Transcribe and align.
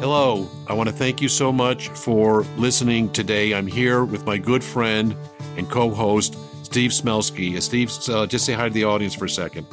Hello. 0.00 0.48
I 0.68 0.74
want 0.74 0.88
to 0.88 0.94
thank 0.94 1.20
you 1.20 1.28
so 1.28 1.50
much 1.50 1.88
for 1.88 2.42
listening 2.56 3.10
today. 3.10 3.52
I'm 3.52 3.66
here 3.66 4.04
with 4.04 4.24
my 4.24 4.38
good 4.38 4.62
friend 4.62 5.12
and 5.56 5.68
co 5.68 5.90
host, 5.90 6.38
Steve 6.62 6.92
Smelsky. 6.92 7.60
Steve, 7.60 7.90
uh, 8.08 8.24
just 8.24 8.46
say 8.46 8.52
hi 8.52 8.68
to 8.68 8.72
the 8.72 8.84
audience 8.84 9.16
for 9.16 9.24
a 9.24 9.28
second. 9.28 9.66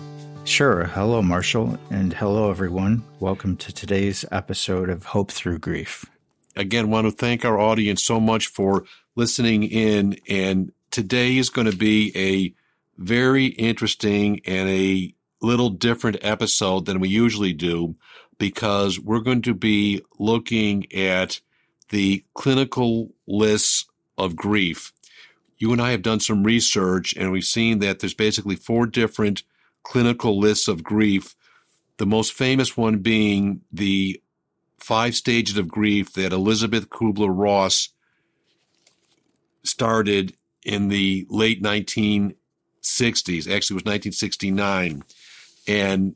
Sure. 0.44 0.86
Hello, 0.86 1.22
Marshall, 1.22 1.78
and 1.92 2.12
hello, 2.12 2.50
everyone. 2.50 3.04
Welcome 3.20 3.56
to 3.58 3.72
today's 3.72 4.26
episode 4.32 4.90
of 4.90 5.06
Hope 5.06 5.30
Through 5.30 5.60
Grief. 5.60 6.06
Again, 6.56 6.90
want 6.90 7.06
to 7.06 7.12
thank 7.12 7.46
our 7.46 7.60
audience 7.60 8.04
so 8.04 8.20
much 8.20 8.48
for 8.48 8.84
listening 9.16 9.62
in. 9.62 10.18
And 10.28 10.72
today 10.90 11.38
is 11.38 11.52
going 11.52 11.70
to 11.70 11.78
be 11.78 12.12
a 12.16 12.52
very 13.00 13.46
interesting 13.46 14.42
and 14.48 14.70
a 14.70 15.14
little 15.40 15.70
different 15.70 16.18
episode 16.22 16.88
than 16.88 17.00
we 17.00 17.10
usually 17.10 17.54
do 17.54 17.96
because 18.38 19.00
we're 19.00 19.20
going 19.20 19.42
to 19.44 19.54
be 19.54 20.02
looking 20.20 20.92
at 20.94 21.40
the 21.90 22.24
clinical 22.34 23.12
lists 23.28 23.86
of 24.18 24.36
grief. 24.36 24.92
You 25.58 25.72
and 25.72 25.82
I 25.82 25.92
have 25.92 26.02
done 26.02 26.20
some 26.20 26.44
research 26.44 27.14
and 27.16 27.32
we've 27.32 27.44
seen 27.44 27.80
that 27.80 28.00
there's 28.00 28.14
basically 28.14 28.56
four 28.56 28.86
different 28.86 29.44
clinical 29.84 30.38
lists 30.38 30.68
of 30.68 30.84
grief. 30.84 31.36
The 31.98 32.06
most 32.06 32.34
famous 32.34 32.76
one 32.76 32.98
being 32.98 33.62
the 33.72 34.22
five 34.80 35.16
stages 35.16 35.58
of 35.58 35.68
grief 35.68 36.14
that 36.14 36.34
Elisabeth 36.34 36.90
Kubler 36.90 37.34
Ross 37.34 37.90
started 39.64 40.36
in 40.64 40.90
the 40.90 41.26
late 41.30 41.62
1960s. 41.62 42.36
Actually, 42.84 43.54
it 43.54 43.54
was 43.54 43.70
1969. 43.70 45.04
And 45.68 46.16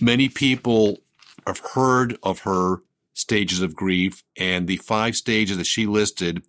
many 0.00 0.28
people 0.28 0.98
have 1.46 1.60
heard 1.74 2.16
of 2.22 2.40
her 2.40 2.82
stages 3.12 3.60
of 3.60 3.76
grief, 3.76 4.24
and 4.36 4.66
the 4.66 4.76
five 4.78 5.16
stages 5.16 5.56
that 5.56 5.66
she 5.66 5.86
listed 5.86 6.42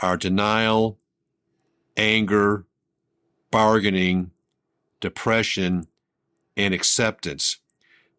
are 0.00 0.16
denial, 0.16 0.98
anger, 1.96 2.66
bargaining, 3.50 4.30
depression, 5.00 5.86
and 6.56 6.74
acceptance. 6.74 7.58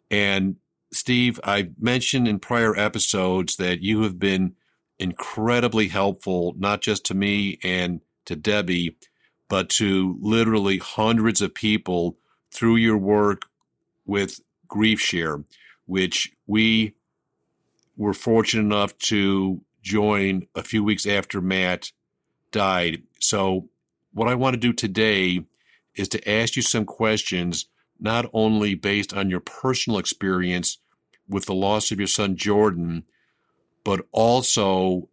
And 0.09 0.57
Steve, 0.93 1.39
I 1.43 1.69
mentioned 1.79 2.27
in 2.27 2.39
prior 2.39 2.77
episodes 2.77 3.55
that 3.57 3.81
you 3.81 4.03
have 4.03 4.19
been 4.19 4.55
incredibly 4.99 5.87
helpful, 5.87 6.53
not 6.57 6.81
just 6.81 7.05
to 7.05 7.13
me 7.13 7.59
and 7.63 8.01
to 8.25 8.35
Debbie, 8.35 8.97
but 9.49 9.69
to 9.69 10.17
literally 10.21 10.77
hundreds 10.77 11.41
of 11.41 11.53
people 11.53 12.17
through 12.53 12.75
your 12.75 12.97
work 12.97 13.43
with 14.05 14.41
GriefShare 14.67 15.43
which 15.91 16.31
we 16.47 16.95
were 17.97 18.13
fortunate 18.13 18.61
enough 18.61 18.97
to 18.97 19.59
join 19.81 20.47
a 20.55 20.63
few 20.63 20.81
weeks 20.81 21.05
after 21.05 21.41
Matt 21.41 21.91
died. 22.51 23.03
So, 23.19 23.67
what 24.13 24.29
I 24.29 24.35
want 24.35 24.53
to 24.53 24.57
do 24.57 24.71
today 24.71 25.43
is 25.93 26.07
to 26.07 26.29
ask 26.31 26.55
you 26.55 26.61
some 26.61 26.85
questions, 26.85 27.65
not 27.99 28.25
only 28.31 28.73
based 28.73 29.13
on 29.13 29.29
your 29.29 29.41
personal 29.41 29.99
experience 29.99 30.77
with 31.27 31.45
the 31.45 31.53
loss 31.53 31.91
of 31.91 31.99
your 31.99 32.07
son 32.07 32.37
Jordan, 32.37 33.03
but 33.83 33.99
also 34.13 35.09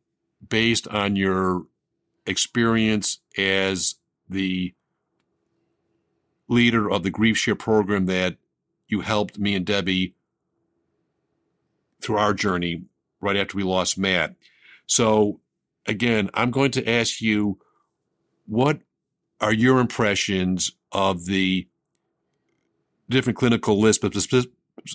based 0.49 0.87
on 0.87 1.17
your 1.17 1.65
experience 2.25 3.19
as 3.37 3.97
the 4.29 4.73
leader 6.47 6.89
of 6.89 7.03
the 7.03 7.11
GriefShare 7.11 7.59
program 7.59 8.07
that 8.07 8.37
you 8.87 9.01
helped 9.01 9.41
me 9.41 9.57
and 9.57 9.67
Debbie 9.67 10.15
through 12.01 12.19
our 12.19 12.35
journey 12.35 12.83
right 13.21 13.37
after 13.37 13.57
we 13.57 13.63
lost 13.63 13.99
Matt. 13.99 14.35
So, 14.87 15.41
again, 15.87 16.31
I'm 16.35 16.51
going 16.51 16.71
to 16.73 16.89
ask 16.89 17.21
you 17.21 17.59
what 18.47 18.81
are 19.41 19.53
your 19.53 19.81
impressions 19.81 20.73
of 20.93 21.27
the 21.27 21.69
different 23.09 23.39
clinical 23.39 23.79
lists, 23.81 24.03
but 24.03 24.17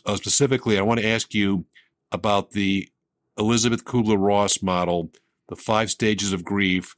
uh, 0.05 0.15
specifically, 0.15 0.77
I 0.77 0.81
want 0.81 0.99
to 0.99 1.07
ask 1.07 1.33
you 1.33 1.65
about 2.11 2.51
the 2.51 2.89
Elisabeth 3.37 3.85
Kubler 3.85 4.17
Ross 4.19 4.61
model, 4.61 5.11
the 5.49 5.55
five 5.55 5.89
stages 5.89 6.33
of 6.33 6.43
grief 6.43 6.95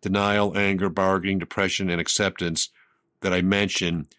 denial, 0.00 0.56
anger, 0.56 0.90
bargaining, 0.90 1.38
depression, 1.38 1.88
and 1.88 1.98
acceptance 1.98 2.68
that 3.22 3.32
I 3.32 3.40
mentioned. 3.40 4.14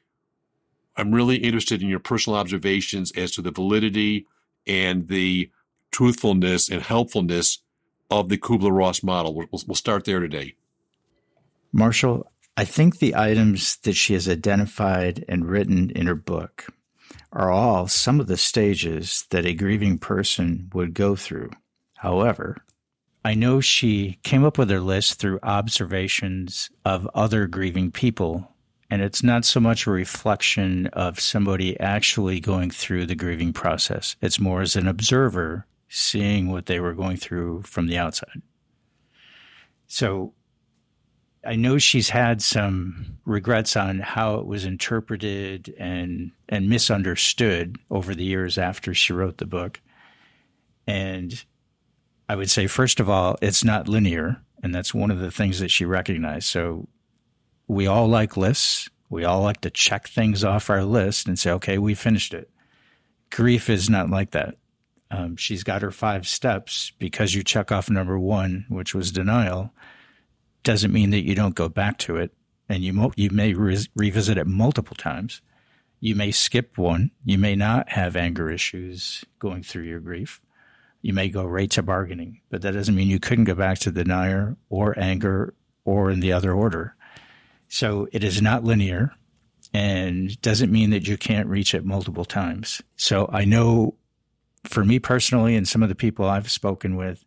I'm 0.97 1.13
really 1.13 1.35
interested 1.35 1.84
in 1.84 1.89
your 1.89 2.00
personal 2.00 2.39
observations 2.39 3.12
as 3.12 3.29
to 3.31 3.44
the 3.44 3.51
validity 3.51 4.25
and 4.67 5.07
the 5.07 5.49
truthfulness 5.91 6.69
and 6.69 6.81
helpfulness 6.81 7.59
of 8.09 8.29
the 8.29 8.37
Kubler 8.37 8.75
Ross 8.75 9.03
model. 9.03 9.33
We'll, 9.33 9.47
we'll 9.51 9.75
start 9.75 10.05
there 10.05 10.19
today. 10.19 10.55
Marshall, 11.71 12.31
I 12.57 12.65
think 12.65 12.99
the 12.99 13.15
items 13.15 13.77
that 13.77 13.93
she 13.93 14.13
has 14.13 14.29
identified 14.29 15.25
and 15.27 15.45
written 15.45 15.89
in 15.91 16.07
her 16.07 16.15
book 16.15 16.67
are 17.31 17.51
all 17.51 17.87
some 17.87 18.19
of 18.19 18.27
the 18.27 18.37
stages 18.37 19.25
that 19.29 19.45
a 19.45 19.53
grieving 19.53 19.97
person 19.97 20.69
would 20.73 20.93
go 20.93 21.15
through. 21.15 21.51
However, 21.95 22.63
I 23.25 23.33
know 23.33 23.59
she 23.59 24.19
came 24.23 24.45
up 24.45 24.57
with 24.57 24.69
her 24.69 24.79
list 24.79 25.19
through 25.19 25.39
observations 25.43 26.69
of 26.85 27.09
other 27.13 27.47
grieving 27.47 27.91
people 27.91 28.54
and 28.90 29.01
it's 29.01 29.23
not 29.23 29.46
so 29.46 29.59
much 29.59 29.88
a 29.88 29.91
reflection 29.91 30.88
of 30.88 31.19
somebody 31.19 31.79
actually 31.79 32.40
going 32.40 32.69
through 32.69 33.06
the 33.06 33.16
grieving 33.16 33.53
process. 33.53 34.16
It's 34.22 34.40
more 34.40 34.62
as 34.62 34.75
an 34.75 34.88
observer 34.88 35.66
seeing 35.90 36.51
what 36.51 36.68
they 36.68 36.79
were 36.79 36.94
going 36.94 37.18
through 37.18 37.63
from 37.63 37.88
the 37.88 37.97
outside. 37.97 38.41
So 39.88 40.34
I 41.45 41.56
know 41.56 41.78
she's 41.78 42.09
had 42.09 42.41
some 42.41 43.18
regrets 43.25 43.75
on 43.75 44.00
how 44.00 44.35
it 44.35 44.45
was 44.45 44.66
interpreted 44.66 45.74
and 45.78 46.31
and 46.50 46.69
misunderstood 46.69 47.78
over 47.91 48.16
the 48.16 48.24
years 48.24 48.57
after 48.57 48.94
she 48.94 49.13
wrote 49.13 49.38
the 49.38 49.45
book. 49.45 49.79
And 50.88 51.44
I 52.28 52.35
would 52.35 52.50
say 52.50 52.68
first 52.68 53.00
of 53.00 53.09
all, 53.09 53.38
it's 53.41 53.63
not 53.63 53.88
linear, 53.88 54.41
and 54.63 54.74
that's 54.74 54.94
one 54.94 55.12
of 55.12 55.19
the 55.19 55.31
things 55.31 55.59
that 55.59 55.72
she 55.72 55.85
recognized. 55.85 56.47
So 56.47 56.88
we 57.67 57.87
all 57.87 58.07
like 58.07 58.37
lists. 58.37 58.89
We 59.09 59.23
all 59.23 59.41
like 59.41 59.61
to 59.61 59.69
check 59.69 60.07
things 60.07 60.43
off 60.43 60.69
our 60.69 60.83
list 60.83 61.27
and 61.27 61.37
say, 61.37 61.51
okay, 61.51 61.77
we 61.77 61.93
finished 61.93 62.33
it. 62.33 62.49
Grief 63.31 63.69
is 63.69 63.89
not 63.89 64.09
like 64.09 64.31
that. 64.31 64.55
Um, 65.11 65.35
she's 65.37 65.63
got 65.63 65.81
her 65.81 65.91
five 65.91 66.27
steps 66.27 66.91
because 66.97 67.35
you 67.35 67.43
check 67.43 67.71
off 67.71 67.89
number 67.89 68.17
one, 68.17 68.65
which 68.69 68.95
was 68.95 69.11
denial, 69.11 69.71
doesn't 70.63 70.91
mean 70.91 71.11
that 71.11 71.25
you 71.25 71.35
don't 71.35 71.55
go 71.55 71.69
back 71.69 71.97
to 71.99 72.17
it. 72.17 72.33
And 72.67 72.83
you, 72.83 72.93
mo- 72.93 73.13
you 73.15 73.29
may 73.29 73.53
re- 73.53 73.85
revisit 73.95 74.39
it 74.39 74.47
multiple 74.47 74.95
times. 74.95 75.41
You 75.99 76.15
may 76.15 76.31
skip 76.31 76.77
one. 76.77 77.11
You 77.23 77.37
may 77.37 77.55
not 77.55 77.89
have 77.89 78.15
anger 78.15 78.49
issues 78.49 79.23
going 79.37 79.61
through 79.61 79.83
your 79.83 79.99
grief. 79.99 80.41
You 81.03 81.13
may 81.13 81.29
go 81.29 81.45
right 81.45 81.69
to 81.71 81.83
bargaining, 81.83 82.41
but 82.49 82.63
that 82.63 82.71
doesn't 82.71 82.95
mean 82.95 83.07
you 83.07 83.19
couldn't 83.19 83.43
go 83.43 83.53
back 83.53 83.77
to 83.79 83.91
denial 83.91 84.57
or 84.69 84.97
anger 84.97 85.53
or 85.83 86.09
in 86.09 86.19
the 86.19 86.33
other 86.33 86.51
order. 86.51 86.95
So 87.75 88.08
it 88.13 88.24
is 88.24 88.41
not 88.41 88.63
linear 88.63 89.12
and 89.74 90.41
doesn't 90.41 90.72
mean 90.72 90.91
that 90.91 91.09
you 91.09 91.18
can't 91.18 91.50
reach 91.50 91.75
it 91.75 91.84
multiple 91.84 92.24
times. 92.24 92.81
So 92.96 93.30
I 93.34 93.44
know 93.44 93.96
for 94.63 94.86
me 94.86 94.97
personally 94.97 95.58
and 95.58 95.68
some 95.68 95.84
of 95.84 95.90
the 95.90 95.96
people 95.96 96.24
I've 96.24 96.50
spoken 96.50 96.96
with, 96.96 97.25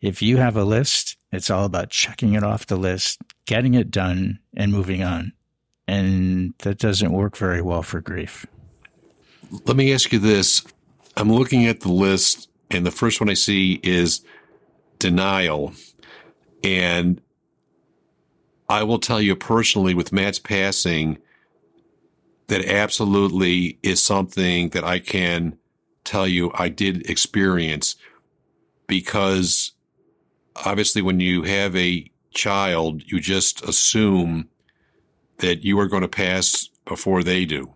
if 0.00 0.22
you 0.22 0.38
have 0.38 0.56
a 0.56 0.64
list, 0.64 1.18
it's 1.32 1.50
all 1.50 1.66
about 1.66 1.90
checking 1.90 2.32
it 2.32 2.42
off 2.42 2.64
the 2.64 2.78
list, 2.78 3.20
getting 3.44 3.74
it 3.74 3.90
done, 3.90 4.38
and 4.56 4.72
moving 4.72 5.02
on. 5.02 5.34
And 5.86 6.54
that 6.60 6.78
doesn't 6.78 7.12
work 7.12 7.36
very 7.36 7.60
well 7.60 7.82
for 7.82 8.00
grief. 8.00 8.46
Let 9.66 9.76
me 9.76 9.92
ask 9.92 10.14
you 10.14 10.18
this. 10.18 10.64
I'm 11.14 11.30
looking 11.30 11.66
at 11.66 11.80
the 11.80 11.92
list, 11.92 12.48
and 12.70 12.86
the 12.86 12.90
first 12.90 13.20
one 13.20 13.28
I 13.28 13.34
see 13.34 13.80
is 13.82 14.24
denial. 14.98 15.74
And 16.62 17.20
I 18.68 18.82
will 18.82 18.98
tell 18.98 19.20
you 19.20 19.36
personally 19.36 19.94
with 19.94 20.12
Matt's 20.12 20.38
passing, 20.38 21.18
that 22.46 22.64
absolutely 22.64 23.78
is 23.82 24.02
something 24.02 24.70
that 24.70 24.84
I 24.84 24.98
can 24.98 25.58
tell 26.04 26.26
you 26.26 26.50
I 26.54 26.68
did 26.68 27.08
experience 27.08 27.96
because 28.86 29.72
obviously 30.64 31.02
when 31.02 31.20
you 31.20 31.42
have 31.44 31.74
a 31.74 32.10
child, 32.32 33.02
you 33.06 33.20
just 33.20 33.62
assume 33.64 34.48
that 35.38 35.64
you 35.64 35.78
are 35.78 35.88
going 35.88 36.02
to 36.02 36.08
pass 36.08 36.68
before 36.84 37.22
they 37.22 37.44
do. 37.44 37.74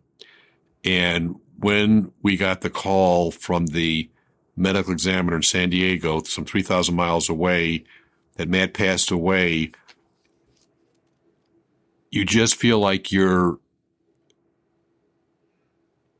And 0.84 1.36
when 1.58 2.12
we 2.22 2.36
got 2.36 2.60
the 2.60 2.70
call 2.70 3.30
from 3.30 3.66
the 3.66 4.10
medical 4.56 4.92
examiner 4.92 5.36
in 5.36 5.42
San 5.42 5.70
Diego, 5.70 6.22
some 6.22 6.44
3,000 6.44 6.94
miles 6.94 7.28
away, 7.28 7.84
that 8.36 8.48
Matt 8.48 8.74
passed 8.74 9.10
away, 9.10 9.72
you 12.10 12.24
just 12.24 12.56
feel 12.56 12.78
like 12.78 13.12
you're 13.12 13.58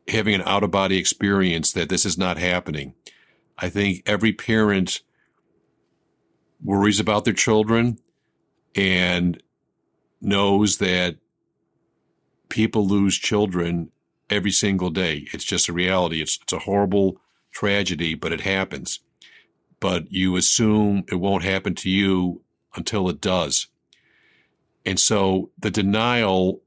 having 0.08 0.34
an 0.34 0.42
out 0.42 0.64
of 0.64 0.70
body 0.70 0.98
experience 0.98 1.72
that 1.72 1.88
this 1.88 2.06
is 2.06 2.16
not 2.16 2.38
happening. 2.38 2.94
I 3.58 3.68
think 3.68 4.02
every 4.06 4.32
parent 4.32 5.00
worries 6.62 7.00
about 7.00 7.24
their 7.24 7.34
children 7.34 7.98
and 8.74 9.42
knows 10.20 10.78
that 10.78 11.16
people 12.48 12.86
lose 12.86 13.16
children 13.16 13.90
every 14.30 14.50
single 14.50 14.90
day. 14.90 15.26
It's 15.32 15.44
just 15.44 15.68
a 15.68 15.72
reality. 15.72 16.20
It's, 16.20 16.38
it's 16.42 16.52
a 16.52 16.60
horrible 16.60 17.20
tragedy, 17.52 18.14
but 18.14 18.32
it 18.32 18.40
happens. 18.42 19.00
But 19.80 20.10
you 20.10 20.36
assume 20.36 21.04
it 21.10 21.16
won't 21.16 21.44
happen 21.44 21.74
to 21.76 21.90
you 21.90 22.42
until 22.74 23.08
it 23.08 23.20
does. 23.20 23.68
And 24.88 24.98
so 24.98 25.50
the 25.58 25.70
denial, 25.70 26.62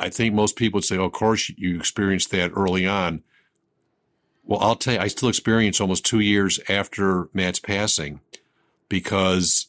I 0.00 0.08
think 0.08 0.34
most 0.34 0.56
people 0.56 0.78
would 0.78 0.84
say, 0.84 0.98
oh, 0.98 1.04
of 1.04 1.12
course 1.12 1.48
you 1.56 1.76
experienced 1.76 2.32
that 2.32 2.50
early 2.56 2.88
on. 2.88 3.22
Well, 4.42 4.58
I'll 4.58 4.74
tell 4.74 4.94
you, 4.94 5.00
I 5.00 5.06
still 5.06 5.28
experience 5.28 5.80
almost 5.80 6.04
two 6.04 6.18
years 6.18 6.58
after 6.68 7.28
Matt's 7.32 7.60
passing 7.60 8.20
because 8.88 9.68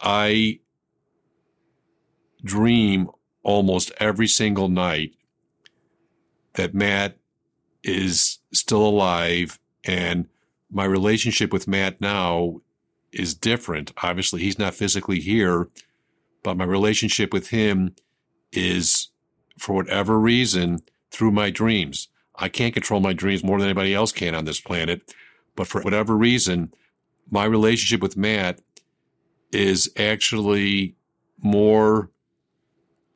I 0.00 0.60
dream 2.42 3.10
almost 3.42 3.92
every 4.00 4.26
single 4.26 4.70
night 4.70 5.12
that 6.54 6.72
Matt 6.72 7.18
is 7.84 8.38
still 8.54 8.86
alive 8.86 9.58
and 9.84 10.28
my 10.70 10.86
relationship 10.86 11.52
with 11.52 11.68
Matt 11.68 12.00
now 12.00 12.62
is 13.12 13.34
different. 13.34 13.92
Obviously, 14.02 14.40
he's 14.40 14.58
not 14.58 14.72
physically 14.72 15.20
here, 15.20 15.68
but 16.42 16.56
my 16.56 16.64
relationship 16.64 17.32
with 17.32 17.48
him 17.48 17.94
is 18.52 19.08
for 19.58 19.74
whatever 19.74 20.18
reason 20.18 20.80
through 21.10 21.32
my 21.32 21.50
dreams. 21.50 22.08
I 22.34 22.48
can't 22.48 22.74
control 22.74 23.00
my 23.00 23.12
dreams 23.12 23.42
more 23.42 23.58
than 23.58 23.66
anybody 23.66 23.94
else 23.94 24.12
can 24.12 24.34
on 24.34 24.44
this 24.44 24.60
planet, 24.60 25.14
but 25.56 25.66
for 25.66 25.82
whatever 25.82 26.16
reason, 26.16 26.72
my 27.30 27.44
relationship 27.44 28.00
with 28.00 28.16
Matt 28.16 28.60
is 29.52 29.90
actually 29.96 30.94
more 31.42 32.10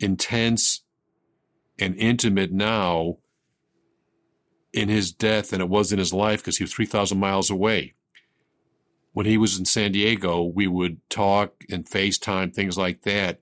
intense 0.01 0.81
and 1.79 1.95
intimate 1.97 2.53
now 2.53 3.19
in 4.73 4.89
his 4.89 5.13
death 5.13 5.51
than 5.51 5.61
it 5.61 5.69
was 5.69 5.93
in 5.93 5.99
his 5.99 6.13
life 6.13 6.41
because 6.41 6.57
he 6.57 6.65
was 6.65 6.73
3,000 6.73 7.19
miles 7.19 7.51
away. 7.51 7.95
When 9.13 9.27
he 9.27 9.37
was 9.37 9.59
in 9.59 9.65
San 9.65 9.93
Diego, 9.93 10.43
we 10.43 10.67
would 10.67 10.99
talk 11.11 11.65
and 11.71 11.85
FaceTime, 11.85 12.55
things 12.55 12.79
like 12.79 13.03
that. 13.03 13.41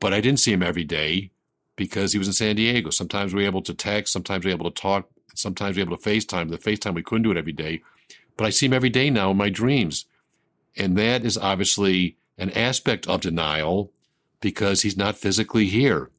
But 0.00 0.12
I 0.12 0.20
didn't 0.20 0.40
see 0.40 0.52
him 0.52 0.62
every 0.62 0.84
day 0.84 1.30
because 1.76 2.12
he 2.12 2.18
was 2.18 2.26
in 2.26 2.34
San 2.34 2.56
Diego. 2.56 2.90
Sometimes 2.90 3.32
we 3.32 3.42
were 3.42 3.48
able 3.48 3.62
to 3.62 3.74
text, 3.74 4.12
sometimes 4.12 4.44
we 4.44 4.50
were 4.50 4.56
able 4.56 4.70
to 4.70 4.80
talk, 4.80 5.08
sometimes 5.34 5.76
we 5.76 5.82
were 5.82 5.88
able 5.88 5.96
to 5.96 6.10
FaceTime. 6.10 6.50
The 6.50 6.58
FaceTime, 6.58 6.94
we 6.94 7.02
couldn't 7.02 7.22
do 7.22 7.30
it 7.30 7.36
every 7.36 7.52
day. 7.52 7.82
But 8.36 8.46
I 8.46 8.50
see 8.50 8.66
him 8.66 8.72
every 8.72 8.90
day 8.90 9.10
now 9.10 9.30
in 9.30 9.36
my 9.36 9.50
dreams. 9.50 10.06
And 10.76 10.96
that 10.98 11.24
is 11.24 11.38
obviously 11.38 12.16
an 12.38 12.50
aspect 12.50 13.06
of 13.06 13.20
denial 13.20 13.92
because 14.40 14.82
he's 14.82 14.96
not 14.96 15.16
physically 15.16 15.66
here. 15.66 16.10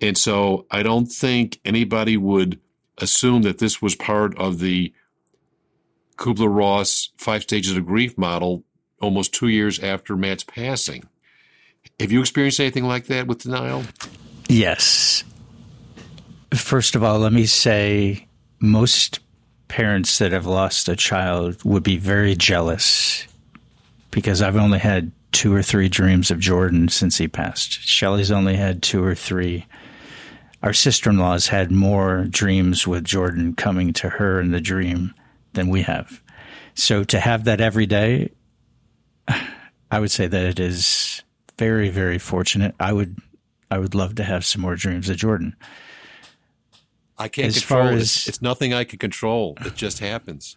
And 0.00 0.18
so 0.18 0.66
I 0.70 0.82
don't 0.82 1.06
think 1.06 1.60
anybody 1.64 2.16
would 2.16 2.60
assume 2.98 3.42
that 3.42 3.58
this 3.58 3.80
was 3.80 3.94
part 3.94 4.36
of 4.38 4.58
the 4.58 4.92
Kubler 6.16 6.54
Ross 6.54 7.10
five 7.16 7.42
stages 7.42 7.76
of 7.76 7.86
grief 7.86 8.16
model 8.16 8.64
almost 9.00 9.34
two 9.34 9.48
years 9.48 9.78
after 9.78 10.16
Matt's 10.16 10.44
passing. 10.44 11.04
Have 12.00 12.12
you 12.12 12.20
experienced 12.20 12.60
anything 12.60 12.84
like 12.84 13.06
that 13.06 13.26
with 13.26 13.42
denial? 13.42 13.84
Yes. 14.48 15.24
First 16.52 16.94
of 16.94 17.02
all, 17.02 17.18
let 17.18 17.32
me 17.32 17.46
say 17.46 18.26
most 18.60 19.20
parents 19.68 20.18
that 20.18 20.32
have 20.32 20.46
lost 20.46 20.88
a 20.88 20.96
child 20.96 21.62
would 21.64 21.82
be 21.82 21.96
very 21.96 22.34
jealous 22.34 23.26
because 24.10 24.40
I've 24.40 24.56
only 24.56 24.78
had 24.78 25.10
two 25.32 25.54
or 25.54 25.62
three 25.62 25.88
dreams 25.88 26.30
of 26.30 26.38
Jordan 26.38 26.88
since 26.88 27.18
he 27.18 27.26
passed. 27.26 27.72
Shelley's 27.72 28.30
only 28.30 28.56
had 28.56 28.82
two 28.82 29.02
or 29.02 29.14
three. 29.14 29.66
Our 30.62 30.72
sister 30.72 31.10
in 31.10 31.18
law's 31.18 31.48
had 31.48 31.70
more 31.70 32.24
dreams 32.30 32.86
with 32.86 33.04
Jordan 33.04 33.54
coming 33.54 33.92
to 33.94 34.08
her 34.08 34.40
in 34.40 34.52
the 34.52 34.60
dream 34.60 35.12
than 35.54 35.68
we 35.68 35.82
have. 35.82 36.22
So 36.74 37.04
to 37.04 37.20
have 37.20 37.44
that 37.44 37.60
every 37.60 37.86
day, 37.86 38.32
I 39.90 40.00
would 40.00 40.10
say 40.10 40.26
that 40.26 40.44
it 40.44 40.60
is 40.60 41.22
very, 41.58 41.88
very 41.88 42.18
fortunate. 42.18 42.74
I 42.80 42.92
would 42.92 43.16
I 43.70 43.78
would 43.78 43.94
love 43.94 44.16
to 44.16 44.24
have 44.24 44.44
some 44.44 44.62
more 44.62 44.76
dreams 44.76 45.08
of 45.08 45.16
Jordan. 45.16 45.56
I 47.16 47.28
can't 47.28 47.48
as 47.48 47.58
control 47.58 47.88
it. 47.88 47.94
As, 47.94 48.26
it's 48.26 48.42
nothing 48.42 48.74
I 48.74 48.84
can 48.84 48.98
control. 48.98 49.56
It 49.64 49.74
just 49.74 50.00
happens. 50.00 50.56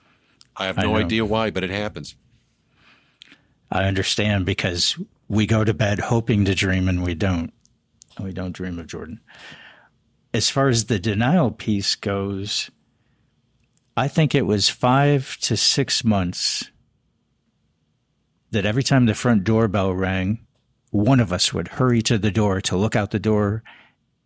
I 0.56 0.66
have 0.66 0.78
no 0.78 0.96
I 0.96 1.02
idea 1.02 1.24
why, 1.24 1.52
but 1.52 1.64
it 1.64 1.70
happens. 1.70 2.16
I 3.72 3.84
understand 3.84 4.46
because 4.46 4.98
we 5.28 5.46
go 5.46 5.64
to 5.64 5.74
bed 5.74 6.00
hoping 6.00 6.46
to 6.46 6.56
dream 6.56 6.88
and 6.88 7.04
we 7.04 7.14
don't. 7.14 7.54
We 8.20 8.34
don't 8.34 8.54
dream 8.54 8.80
of 8.80 8.88
Jordan. 8.88 9.20
As 10.34 10.50
far 10.50 10.68
as 10.68 10.86
the 10.86 11.00
denial 11.00 11.52
piece 11.52 11.96
goes, 11.96 12.72
I 13.98 14.08
think 14.08 14.36
it 14.36 14.46
was 14.46 14.70
five 14.70 15.38
to 15.42 15.58
six 15.58 16.04
months 16.04 16.70
that 18.52 18.64
every 18.64 18.84
time 18.84 19.08
the 19.08 19.16
front 19.16 19.44
doorbell 19.44 19.92
rang, 19.92 20.46
one 20.92 21.20
of 21.20 21.34
us 21.34 21.52
would 21.52 21.68
hurry 21.68 22.04
to 22.04 22.20
the 22.20 22.30
door 22.30 22.62
to 22.62 22.78
look 22.78 22.96
out 22.96 23.10
the 23.10 23.18
door. 23.18 23.64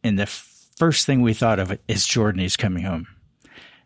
And 0.04 0.20
the 0.20 0.26
first 0.26 1.06
thing 1.06 1.22
we 1.22 1.34
thought 1.34 1.58
of 1.58 1.80
is 1.88 2.06
Jordan, 2.06 2.42
he's 2.42 2.58
coming 2.58 2.84
home. 2.84 3.08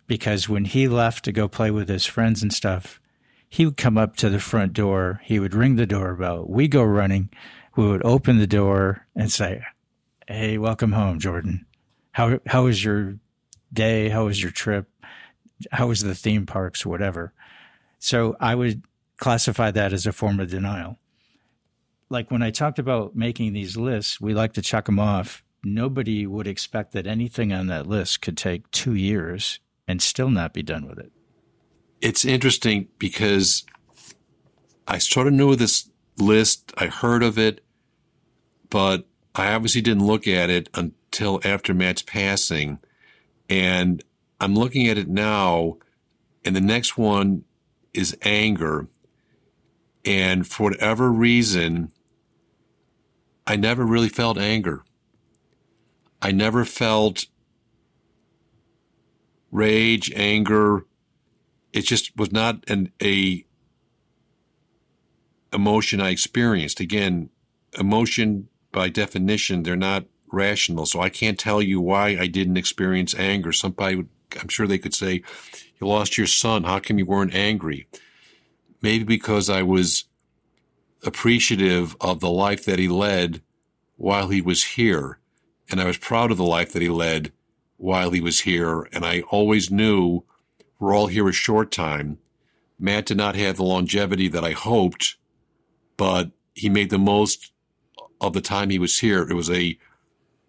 Because 0.08 0.50
when 0.50 0.66
he 0.66 0.88
left 0.88 1.24
to 1.26 1.32
go 1.32 1.48
play 1.48 1.70
with 1.70 1.88
his 1.88 2.08
friends 2.08 2.42
and 2.42 2.52
stuff, 2.52 3.00
he 3.48 3.64
would 3.66 3.78
come 3.78 3.96
up 3.96 4.16
to 4.18 4.30
the 4.30 4.40
front 4.40 4.74
door. 4.74 5.22
He 5.24 5.40
would 5.40 5.54
ring 5.54 5.76
the 5.76 5.86
doorbell. 5.86 6.48
We 6.50 6.68
go 6.68 6.84
running. 6.84 7.30
We 7.76 7.86
would 7.86 8.04
open 8.04 8.40
the 8.40 8.48
door 8.48 9.06
and 9.16 9.32
say, 9.32 9.62
Hey, 10.28 10.58
welcome 10.58 10.94
home, 10.94 11.20
Jordan. 11.20 11.68
How, 12.12 12.40
how 12.48 12.64
was 12.64 12.84
your 12.84 13.18
day? 13.72 14.10
How 14.10 14.26
was 14.26 14.42
your 14.42 14.52
trip? 14.52 14.90
How 15.72 15.88
was 15.88 16.02
the 16.02 16.16
theme 16.16 16.46
parks, 16.46 16.86
whatever? 16.86 17.34
So 18.00 18.36
I 18.40 18.56
would 18.56 18.84
classify 19.18 19.72
that 19.72 19.94
as 19.94 20.06
a 20.06 20.12
form 20.12 20.40
of 20.40 20.50
denial. 20.50 21.00
Like 22.10 22.30
when 22.30 22.44
I 22.44 22.52
talked 22.52 22.80
about 22.80 23.16
making 23.16 23.54
these 23.54 23.78
lists, 23.78 24.22
we 24.22 24.34
like 24.34 24.54
to 24.54 24.62
check 24.62 24.86
them 24.86 25.00
off. 25.00 25.44
Nobody 25.64 26.28
would 26.28 26.46
expect 26.46 26.92
that 26.92 27.08
anything 27.08 27.52
on 27.52 27.68
that 27.68 27.88
list 27.88 28.22
could 28.22 28.38
take 28.38 28.70
two 28.72 28.94
years 28.94 29.60
and 29.88 30.02
still 30.02 30.30
not 30.30 30.54
be 30.54 30.62
done 30.62 30.88
with 30.88 31.00
it 31.00 31.12
it's 32.02 32.26
interesting 32.26 32.88
because 33.00 33.66
I 34.88 35.00
sort 35.00 35.26
of 35.26 35.34
knew 35.34 35.56
this 35.56 35.90
list. 36.18 36.72
I 36.78 36.86
heard 36.86 37.24
of 37.24 37.40
it, 37.40 37.64
but 38.70 39.08
I 39.34 39.54
obviously 39.54 39.82
didn't 39.82 40.06
look 40.06 40.28
at 40.28 40.52
it 40.52 40.70
until 40.76 41.42
after 41.44 41.74
Matt's 41.74 42.04
passing. 42.04 42.80
And 43.50 44.04
I'm 44.46 44.54
looking 44.56 44.88
at 44.88 44.98
it 44.98 45.10
now, 45.10 45.78
and 46.46 46.56
the 46.56 46.62
next 46.62 46.98
one 46.98 47.46
is 47.96 48.16
anger. 48.22 48.88
And 50.06 50.46
for 50.46 50.66
whatever 50.66 51.12
reason, 51.12 51.92
I 53.48 53.56
never 53.56 53.84
really 53.84 54.10
felt 54.10 54.38
anger. 54.38 54.84
I 56.22 56.32
never 56.32 56.64
felt 56.64 57.26
rage, 59.52 60.12
anger, 60.16 60.86
it 61.74 61.86
just 61.86 62.16
was 62.16 62.32
not 62.32 62.64
an 62.70 62.92
a 63.02 63.46
emotion 65.52 66.00
I 66.00 66.10
experienced. 66.12 66.80
Again, 66.80 67.32
emotion 67.80 68.48
by 68.72 68.90
definition, 68.90 69.64
they're 69.64 69.76
not 69.76 70.06
rational. 70.32 70.86
So 70.86 71.02
I 71.02 71.10
can't 71.10 71.40
tell 71.40 71.64
you 71.64 71.82
why 71.82 72.10
I 72.20 72.28
didn't 72.28 72.58
experience 72.58 73.16
anger. 73.16 73.52
Somebody 73.52 73.96
would, 73.96 74.10
I'm 74.40 74.48
sure 74.48 74.68
they 74.68 74.78
could 74.78 74.94
say, 74.94 75.24
you 75.80 75.88
lost 75.88 76.18
your 76.18 76.28
son. 76.28 76.64
How 76.64 76.80
come 76.80 77.00
you 77.00 77.06
weren't 77.06 77.34
angry? 77.34 77.88
Maybe 78.82 79.04
because 79.04 79.50
I 79.50 79.62
was 79.64 80.06
appreciative 81.04 81.96
of 82.02 82.20
the 82.20 82.30
life 82.30 82.66
that 82.66 82.80
he 82.80 82.88
led 82.88 83.42
while 83.98 84.30
he 84.30 84.42
was 84.42 84.64
here. 84.64 85.20
And 85.70 85.82
I 85.82 85.86
was 85.86 85.98
proud 85.98 86.32
of 86.32 86.38
the 86.38 86.44
life 86.44 86.74
that 86.74 86.82
he 86.82 86.90
led 86.90 87.32
while 87.78 88.12
he 88.12 88.22
was 88.22 88.42
here. 88.42 88.88
And 88.94 89.06
I 89.06 89.22
always 89.22 89.72
knew 89.72 90.24
we're 90.80 90.96
all 90.96 91.08
here 91.08 91.28
a 91.28 91.34
short 91.34 91.72
time. 91.72 92.20
Matt 92.78 93.06
did 93.06 93.18
not 93.18 93.36
have 93.36 93.58
the 93.58 93.64
longevity 93.64 94.28
that 94.28 94.44
I 94.44 94.52
hoped, 94.52 95.16
but 95.98 96.32
he 96.54 96.70
made 96.70 96.90
the 96.90 96.98
most 96.98 97.52
of 98.20 98.34
the 98.34 98.42
time 98.42 98.70
he 98.70 98.80
was 98.80 99.00
here. 99.00 99.22
It 99.24 99.34
was 99.34 99.50
a 99.50 99.78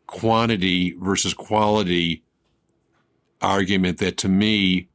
quantity 0.07 0.95
versus 0.99 1.35
quality 1.35 2.23
argument 3.41 3.99
that 3.99 4.17
to 4.19 4.29
me, 4.29 4.89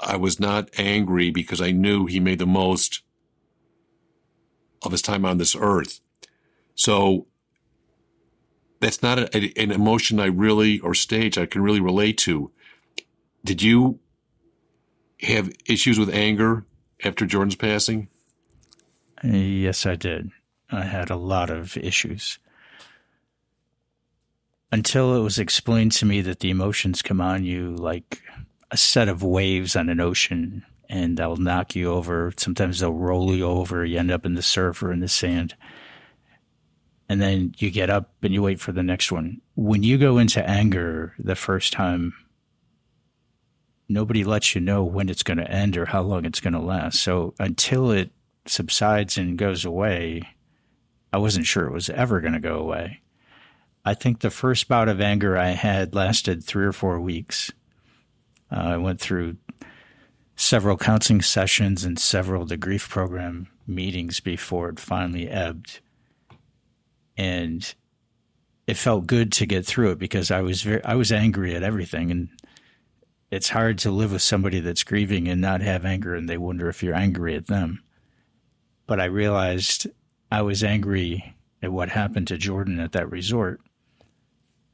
I 0.00 0.16
was 0.16 0.40
not 0.40 0.68
angry 0.78 1.30
because 1.30 1.60
I 1.60 1.70
knew 1.70 2.06
he 2.06 2.20
made 2.20 2.38
the 2.38 2.46
most 2.46 3.02
of 4.82 4.92
his 4.92 5.02
time 5.02 5.24
on 5.24 5.38
this 5.38 5.54
earth. 5.54 6.00
So 6.74 7.26
that's 8.80 9.02
not 9.02 9.18
a, 9.18 9.36
a, 9.36 9.52
an 9.62 9.70
emotion 9.70 10.18
I 10.18 10.26
really, 10.26 10.80
or 10.80 10.94
stage 10.94 11.38
I 11.38 11.46
can 11.46 11.62
really 11.62 11.80
relate 11.80 12.18
to. 12.18 12.50
Did 13.44 13.62
you 13.62 14.00
have 15.20 15.52
issues 15.66 15.98
with 15.98 16.10
anger 16.10 16.64
after 17.04 17.24
Jordan's 17.26 17.54
passing? 17.54 18.08
Yes, 19.22 19.86
I 19.86 19.94
did. 19.94 20.30
I 20.70 20.82
had 20.82 21.10
a 21.10 21.16
lot 21.16 21.50
of 21.50 21.76
issues. 21.76 22.38
Until 24.72 25.14
it 25.14 25.20
was 25.20 25.38
explained 25.38 25.92
to 25.92 26.06
me 26.06 26.22
that 26.22 26.40
the 26.40 26.50
emotions 26.50 27.02
come 27.02 27.20
on 27.20 27.44
you 27.44 27.76
like 27.76 28.22
a 28.70 28.76
set 28.76 29.08
of 29.08 29.22
waves 29.22 29.76
on 29.76 29.90
an 29.90 30.00
ocean 30.00 30.64
and 30.88 31.16
they'll 31.16 31.36
knock 31.36 31.76
you 31.76 31.92
over. 31.92 32.32
Sometimes 32.38 32.80
they'll 32.80 32.92
roll 32.92 33.34
you 33.34 33.44
over. 33.44 33.84
You 33.84 33.98
end 33.98 34.10
up 34.10 34.24
in 34.24 34.34
the 34.34 34.42
surf 34.42 34.82
or 34.82 34.90
in 34.90 35.00
the 35.00 35.08
sand. 35.08 35.54
And 37.08 37.20
then 37.20 37.54
you 37.58 37.70
get 37.70 37.90
up 37.90 38.12
and 38.22 38.32
you 38.32 38.40
wait 38.40 38.60
for 38.60 38.72
the 38.72 38.82
next 38.82 39.12
one. 39.12 39.42
When 39.54 39.82
you 39.82 39.98
go 39.98 40.16
into 40.16 40.42
anger 40.48 41.14
the 41.18 41.34
first 41.34 41.74
time, 41.74 42.14
nobody 43.90 44.24
lets 44.24 44.54
you 44.54 44.62
know 44.62 44.82
when 44.84 45.10
it's 45.10 45.22
going 45.22 45.36
to 45.36 45.50
end 45.50 45.76
or 45.76 45.84
how 45.84 46.00
long 46.00 46.24
it's 46.24 46.40
going 46.40 46.54
to 46.54 46.60
last. 46.60 47.00
So 47.00 47.34
until 47.38 47.90
it 47.90 48.10
subsides 48.46 49.18
and 49.18 49.36
goes 49.36 49.66
away, 49.66 50.22
I 51.12 51.18
wasn't 51.18 51.44
sure 51.44 51.66
it 51.66 51.74
was 51.74 51.90
ever 51.90 52.22
going 52.22 52.32
to 52.32 52.40
go 52.40 52.56
away. 52.56 53.01
I 53.84 53.94
think 53.94 54.20
the 54.20 54.30
first 54.30 54.68
bout 54.68 54.88
of 54.88 55.00
anger 55.00 55.36
I 55.36 55.50
had 55.50 55.94
lasted 55.94 56.44
three 56.44 56.64
or 56.64 56.72
four 56.72 57.00
weeks. 57.00 57.50
Uh, 58.50 58.56
I 58.56 58.76
went 58.76 59.00
through 59.00 59.36
several 60.36 60.76
counseling 60.76 61.22
sessions 61.22 61.84
and 61.84 61.98
several 61.98 62.44
the 62.44 62.56
grief 62.56 62.88
program 62.88 63.48
meetings 63.66 64.20
before 64.20 64.68
it 64.68 64.80
finally 64.80 65.28
ebbed. 65.28 65.80
And 67.16 67.74
it 68.66 68.76
felt 68.76 69.06
good 69.06 69.32
to 69.32 69.46
get 69.46 69.66
through 69.66 69.92
it 69.92 69.98
because 69.98 70.30
I 70.30 70.42
was 70.42 70.62
very, 70.62 70.84
I 70.84 70.94
was 70.94 71.10
angry 71.10 71.54
at 71.54 71.62
everything 71.62 72.10
and 72.10 72.28
it's 73.30 73.48
hard 73.48 73.78
to 73.78 73.90
live 73.90 74.12
with 74.12 74.22
somebody 74.22 74.60
that's 74.60 74.84
grieving 74.84 75.26
and 75.26 75.40
not 75.40 75.60
have 75.60 75.84
anger 75.84 76.14
and 76.14 76.28
they 76.28 76.36
wonder 76.36 76.68
if 76.68 76.82
you're 76.82 76.94
angry 76.94 77.34
at 77.34 77.46
them. 77.46 77.82
But 78.86 79.00
I 79.00 79.06
realized 79.06 79.88
I 80.30 80.42
was 80.42 80.62
angry 80.62 81.34
at 81.62 81.72
what 81.72 81.88
happened 81.88 82.28
to 82.28 82.38
Jordan 82.38 82.78
at 82.78 82.92
that 82.92 83.10
resort. 83.10 83.60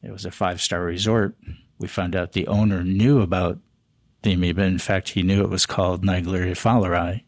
It 0.02 0.10
was 0.10 0.24
a 0.24 0.30
five 0.30 0.60
star 0.60 0.82
resort. 0.82 1.36
We 1.78 1.88
found 1.88 2.16
out 2.16 2.32
the 2.32 2.46
owner 2.46 2.82
knew 2.82 3.20
about 3.20 3.58
the 4.22 4.32
amoeba. 4.32 4.62
In 4.62 4.78
fact, 4.78 5.10
he 5.10 5.22
knew 5.22 5.42
it 5.42 5.50
was 5.50 5.66
called 5.66 6.04
Naegleria 6.04 6.52
fowleri. 6.52 7.22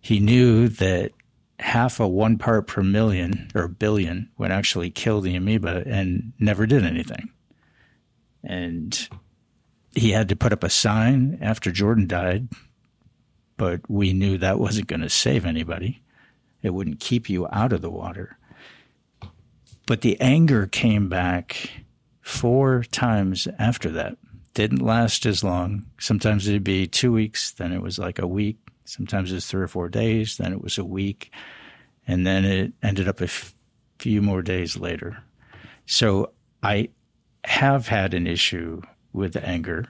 He 0.00 0.20
knew 0.20 0.68
that 0.68 1.12
half 1.58 2.00
a 2.00 2.06
one 2.06 2.38
part 2.38 2.66
per 2.66 2.82
million 2.82 3.50
or 3.54 3.68
billion 3.68 4.30
would 4.38 4.50
actually 4.50 4.90
kill 4.90 5.20
the 5.20 5.34
amoeba 5.34 5.82
and 5.86 6.32
never 6.38 6.66
did 6.66 6.84
anything. 6.84 7.30
And 8.44 9.08
he 9.94 10.12
had 10.12 10.28
to 10.28 10.36
put 10.36 10.52
up 10.52 10.62
a 10.62 10.70
sign 10.70 11.38
after 11.40 11.72
Jordan 11.72 12.06
died, 12.06 12.48
but 13.56 13.80
we 13.88 14.12
knew 14.12 14.38
that 14.38 14.60
wasn't 14.60 14.86
going 14.86 15.00
to 15.00 15.10
save 15.10 15.44
anybody. 15.44 16.02
It 16.62 16.70
wouldn't 16.70 17.00
keep 17.00 17.28
you 17.28 17.48
out 17.50 17.72
of 17.72 17.82
the 17.82 17.90
water. 17.90 18.38
But 19.88 20.02
the 20.02 20.20
anger 20.20 20.66
came 20.66 21.08
back 21.08 21.70
four 22.20 22.82
times 22.82 23.48
after 23.58 23.90
that. 23.92 24.18
Didn't 24.52 24.82
last 24.82 25.24
as 25.24 25.42
long. 25.42 25.86
Sometimes 25.98 26.46
it'd 26.46 26.62
be 26.62 26.86
two 26.86 27.10
weeks, 27.10 27.52
then 27.52 27.72
it 27.72 27.80
was 27.80 27.98
like 27.98 28.18
a 28.18 28.26
week. 28.26 28.58
Sometimes 28.84 29.32
it 29.32 29.36
was 29.36 29.46
three 29.46 29.62
or 29.62 29.66
four 29.66 29.88
days, 29.88 30.36
then 30.36 30.52
it 30.52 30.60
was 30.60 30.76
a 30.76 30.84
week. 30.84 31.32
And 32.06 32.26
then 32.26 32.44
it 32.44 32.74
ended 32.82 33.08
up 33.08 33.22
a 33.22 33.24
f- 33.24 33.54
few 33.98 34.20
more 34.20 34.42
days 34.42 34.76
later. 34.76 35.24
So 35.86 36.32
I 36.62 36.90
have 37.44 37.88
had 37.88 38.12
an 38.12 38.26
issue 38.26 38.82
with 39.14 39.36
anger. 39.36 39.86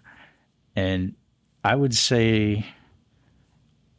And 0.77 1.17
I 1.65 1.75
would 1.75 1.97
say 1.97 2.65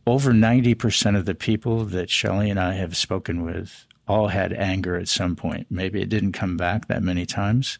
over 0.07 0.31
90% 0.31 1.17
of 1.17 1.25
the 1.25 1.35
people 1.35 1.83
that 1.83 2.09
Shelley 2.09 2.49
and 2.49 2.59
I 2.59 2.75
have 2.75 2.95
spoken 2.95 3.43
with 3.43 3.85
all 4.09 4.27
had 4.27 4.51
anger 4.53 4.95
at 4.95 5.07
some 5.07 5.35
point. 5.35 5.67
Maybe 5.69 6.01
it 6.01 6.09
didn't 6.09 6.31
come 6.31 6.57
back 6.57 6.87
that 6.87 7.03
many 7.03 7.27
times, 7.27 7.77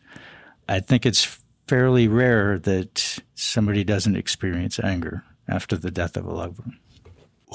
I 0.70 0.80
think 0.80 1.06
it's 1.06 1.42
fairly 1.68 2.08
rare 2.08 2.60
that 2.60 3.20
somebody 3.34 3.84
doesn't 3.84 4.16
experience 4.16 4.80
anger 4.80 5.24
after 5.48 5.76
the 5.76 5.92
death 5.92 6.16
of 6.16 6.26
a 6.26 6.32
loved 6.32 6.60
one. 6.60 6.78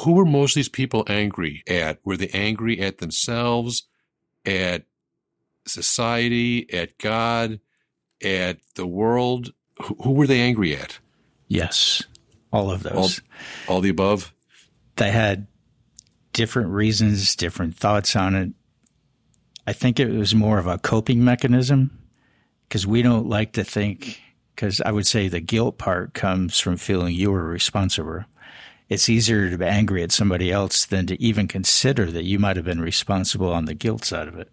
Who 0.00 0.14
were 0.14 0.25
most 0.25 0.52
of 0.52 0.57
these 0.57 0.69
people 0.69 1.04
angry 1.07 1.62
at? 1.69 2.00
Were 2.04 2.16
they 2.16 2.28
angry 2.35 2.81
at 2.81 2.99
themselves, 2.99 3.87
at 4.45 4.87
society, 5.66 6.73
at 6.73 6.99
God, 6.99 7.61
at 8.23 8.59
the 8.75 8.87
world? 8.87 9.52
Who 10.02 10.12
were 10.12 10.26
they 10.26 10.40
angry 10.40 10.76
at? 10.76 10.99
Yes, 11.47 12.02
all 12.52 12.73
of 12.73 12.83
those. 12.83 13.21
All, 13.69 13.76
all 13.76 13.81
the 13.81 13.90
above? 13.90 14.33
They 14.97 15.12
had 15.12 15.47
different 16.33 16.71
reasons, 16.71 17.37
different 17.37 17.76
thoughts 17.76 18.16
on 18.16 18.35
it. 18.35 18.50
I 19.66 19.73
think 19.73 19.99
it 19.99 20.11
was 20.11 20.35
more 20.35 20.59
of 20.59 20.66
a 20.66 20.78
coping 20.78 21.25
mechanism 21.25 21.99
because 22.68 22.87
we 22.87 23.02
don't 23.02 23.28
like 23.28 23.52
to 23.52 23.64
think, 23.64 24.21
because 24.54 24.80
I 24.80 24.90
would 24.90 25.06
say 25.06 25.28
the 25.28 25.40
guilt 25.40 25.78
part 25.78 26.14
comes 26.14 26.61
from 26.61 26.76
feeling 26.76 27.14
you 27.14 27.30
were 27.30 27.44
responsible. 27.44 28.25
It's 28.88 29.09
easier 29.09 29.49
to 29.49 29.59
be 29.59 29.64
angry 29.64 30.02
at 30.02 30.12
somebody 30.12 30.52
else 30.52 30.85
than 30.85 31.06
to 31.06 31.21
even 31.21 31.49
consider 31.49 32.11
that 32.11 32.25
you 32.25 32.38
might 32.38 32.56
have 32.56 32.66
been 32.66 32.80
responsible 32.80 33.52
on 33.52 33.64
the 33.64 33.75
guilt 33.75 34.04
side 34.04 34.28
of 34.28 34.38
it. 34.38 34.50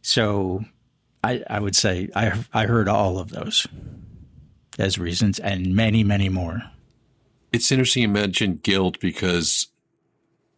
So 0.00 0.64
I, 1.22 1.42
I 1.48 1.60
would 1.60 1.76
say 1.76 2.08
I, 2.16 2.42
I 2.52 2.64
heard 2.64 2.88
all 2.88 3.18
of 3.18 3.30
those 3.30 3.66
as 4.78 4.98
reasons 4.98 5.38
and 5.38 5.74
many, 5.74 6.02
many 6.02 6.30
more. 6.30 6.62
It's 7.52 7.70
interesting 7.70 8.02
you 8.02 8.08
mentioned 8.08 8.62
guilt 8.62 8.98
because 9.00 9.66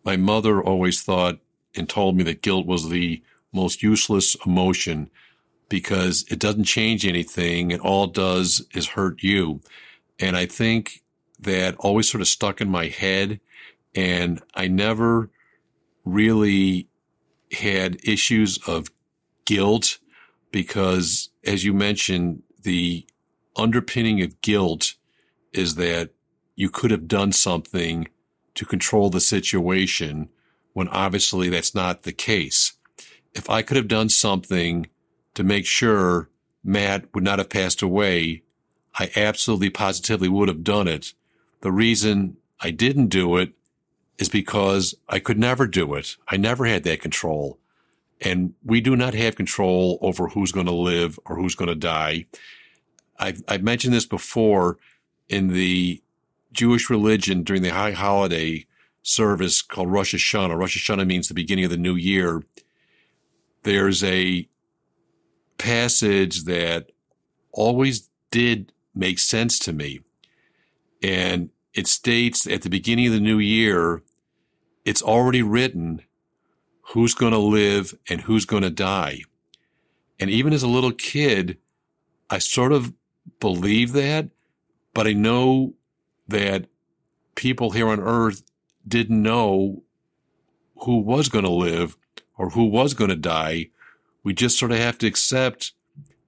my 0.05 0.17
mother 0.17 0.63
always 0.63 1.03
thought 1.03 1.39
and 1.75 1.89
told 1.89 2.17
me 2.17 2.23
that 2.25 2.43
guilt 2.43 2.67
was 2.67 2.89
the 2.89 3.23
most 3.53 3.83
useless 3.83 4.37
emotion 4.47 5.11
because 5.69 6.25
it 6.31 6.39
doesn't 6.39 6.65
change 6.65 7.07
anything. 7.07 7.71
It 7.71 7.81
all 7.81 8.07
does 8.07 8.67
is 8.75 8.89
hurt 8.89 9.23
you. 9.23 9.61
And 10.19 10.37
I 10.37 10.47
think 10.47 11.03
that 11.41 11.77
always 11.79 12.11
sort 12.11 12.21
of 12.21 12.29
stuck 12.29 12.61
in 12.61 12.69
my 12.69 12.87
head. 12.87 13.41
And 13.95 14.43
I 14.55 14.69
never 14.69 15.31
really 16.05 16.89
had 17.53 18.01
issues 18.05 18.59
of 18.67 18.89
guilt 19.45 19.99
because, 20.51 21.31
as 21.45 21.65
you 21.65 21.73
mentioned, 21.73 22.43
the 22.63 23.07
underpinning 23.57 24.23
of 24.23 24.41
guilt 24.41 24.95
is 25.53 25.75
that 25.77 26.11
you 26.55 26.71
could 26.71 26.91
have 26.91 27.09
done 27.09 27.33
something 27.33 28.09
to 28.55 28.65
control 28.65 29.11
the 29.11 29.21
situation 29.21 30.29
when 30.73 30.89
obviously 30.89 31.49
that's 31.49 31.75
not 31.75 32.03
the 32.03 32.13
case. 32.13 32.73
If 33.35 33.49
I 33.49 33.63
could 33.63 33.77
have 33.77 33.89
done 33.89 34.09
something 34.09 34.87
to 35.35 35.43
make 35.45 35.67
sure 35.67 36.29
Matt 36.63 37.13
would 37.15 37.25
not 37.25 37.39
have 37.39 37.49
passed 37.49 37.83
away, 37.83 38.43
I 38.95 39.11
absolutely 39.17 39.71
positively 39.71 40.29
would 40.29 40.49
have 40.49 40.65
done 40.65 40.89
it. 40.89 41.15
The 41.63 41.73
reason 41.73 42.37
I 42.61 42.71
didn't 42.71 43.09
do 43.09 43.37
it 43.37 43.53
is 44.19 44.29
because 44.29 44.95
I 45.09 45.19
could 45.19 45.39
never 45.39 45.67
do 45.67 45.95
it. 45.95 46.17
I 46.29 46.37
never 46.37 46.67
had 46.67 46.85
that 46.85 47.01
control. 47.01 47.59
And 48.21 48.55
we 48.65 48.81
do 48.81 48.95
not 48.95 49.15
have 49.15 49.35
control 49.35 49.99
over 50.01 50.29
who's 50.29 50.53
going 50.53 50.67
to 50.67 50.73
live 50.73 51.19
or 51.25 51.37
who's 51.37 51.55
going 51.55 51.69
to 51.69 51.75
die. 51.75 52.27
I've, 53.19 53.43
I've 53.49 53.63
mentioned 53.63 53.95
this 53.95 54.07
before 54.07 54.79
in 55.29 55.49
the 55.49 56.03
Jewish 56.53 56.91
religion 56.91 57.43
during 57.43 57.63
the 57.63 57.71
high 57.71 57.93
holiday 57.93 58.67
service 59.03 59.63
called 59.63 59.91
Rosh 59.91 60.15
Hashanah. 60.15 60.57
Rosh 60.57 60.77
Hashanah 60.77 61.07
means 61.07 61.29
the 61.29 61.35
beginning 61.35 61.65
of 61.65 61.71
the 61.71 61.77
new 61.77 61.97
year. 61.97 62.45
There's 63.63 64.03
a 64.03 64.49
passage 65.59 66.45
that 66.45 66.91
always 67.53 68.09
did 68.31 68.73
make 68.95 69.19
sense 69.19 69.59
to 69.61 69.73
me. 69.73 70.01
And 71.03 71.51
it 71.75 71.87
states 71.87 72.47
at 72.47 72.63
the 72.63 72.71
beginning 72.71 73.07
of 73.07 73.13
the 73.13 73.21
new 73.21 73.39
year, 73.39 74.03
it's 74.85 75.03
already 75.03 75.43
written 75.43 76.03
who's 76.93 77.15
going 77.15 77.33
to 77.33 77.39
live 77.39 77.95
and 78.09 78.23
who's 78.23 78.45
going 78.45 78.63
to 78.63 78.71
die. 78.71 79.21
And 80.19 80.29
even 80.29 80.53
as 80.53 80.63
a 80.63 80.69
little 80.69 80.93
kid, 80.93 81.59
I 82.29 82.39
sort 82.39 82.73
of 82.73 82.93
believe 83.41 83.93
that, 83.93 84.31
but 84.95 85.07
I 85.07 85.13
know 85.13 85.75
that 86.29 86.67
people 87.35 87.71
here 87.71 87.89
on 87.89 88.01
earth 88.01 88.43
didn't 88.87 89.23
know 89.23 89.83
who 90.85 90.99
was 90.99 91.29
going 91.29 91.45
to 91.45 91.51
live 91.51 91.97
or 92.43 92.51
who 92.51 92.65
was 92.65 92.93
going 92.93 93.11
to 93.11 93.17
die 93.17 93.71
we 94.23 94.33
just 94.33 94.59
sort 94.59 94.73
of 94.73 94.79
have 94.79 94.99
to 94.99 95.07
accept 95.07 95.73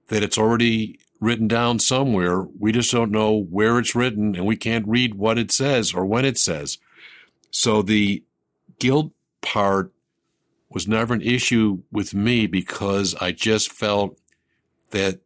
that 0.07 0.23
it's 0.23 0.37
already 0.37 0.99
written 1.19 1.47
down 1.47 1.79
somewhere. 1.79 2.43
We 2.59 2.71
just 2.71 2.91
don't 2.91 3.11
know 3.11 3.43
where 3.49 3.79
it's 3.79 3.95
written 3.95 4.35
and 4.35 4.45
we 4.45 4.55
can't 4.55 4.87
read 4.87 5.15
what 5.15 5.37
it 5.37 5.51
says 5.51 5.93
or 5.93 6.05
when 6.05 6.25
it 6.25 6.37
says. 6.37 6.77
So 7.51 7.81
the 7.81 8.23
guilt 8.79 9.11
part 9.41 9.93
was 10.69 10.87
never 10.87 11.13
an 11.13 11.21
issue 11.21 11.83
with 11.91 12.13
me 12.13 12.47
because 12.47 13.15
I 13.15 13.31
just 13.31 13.71
felt 13.71 14.19
that 14.91 15.21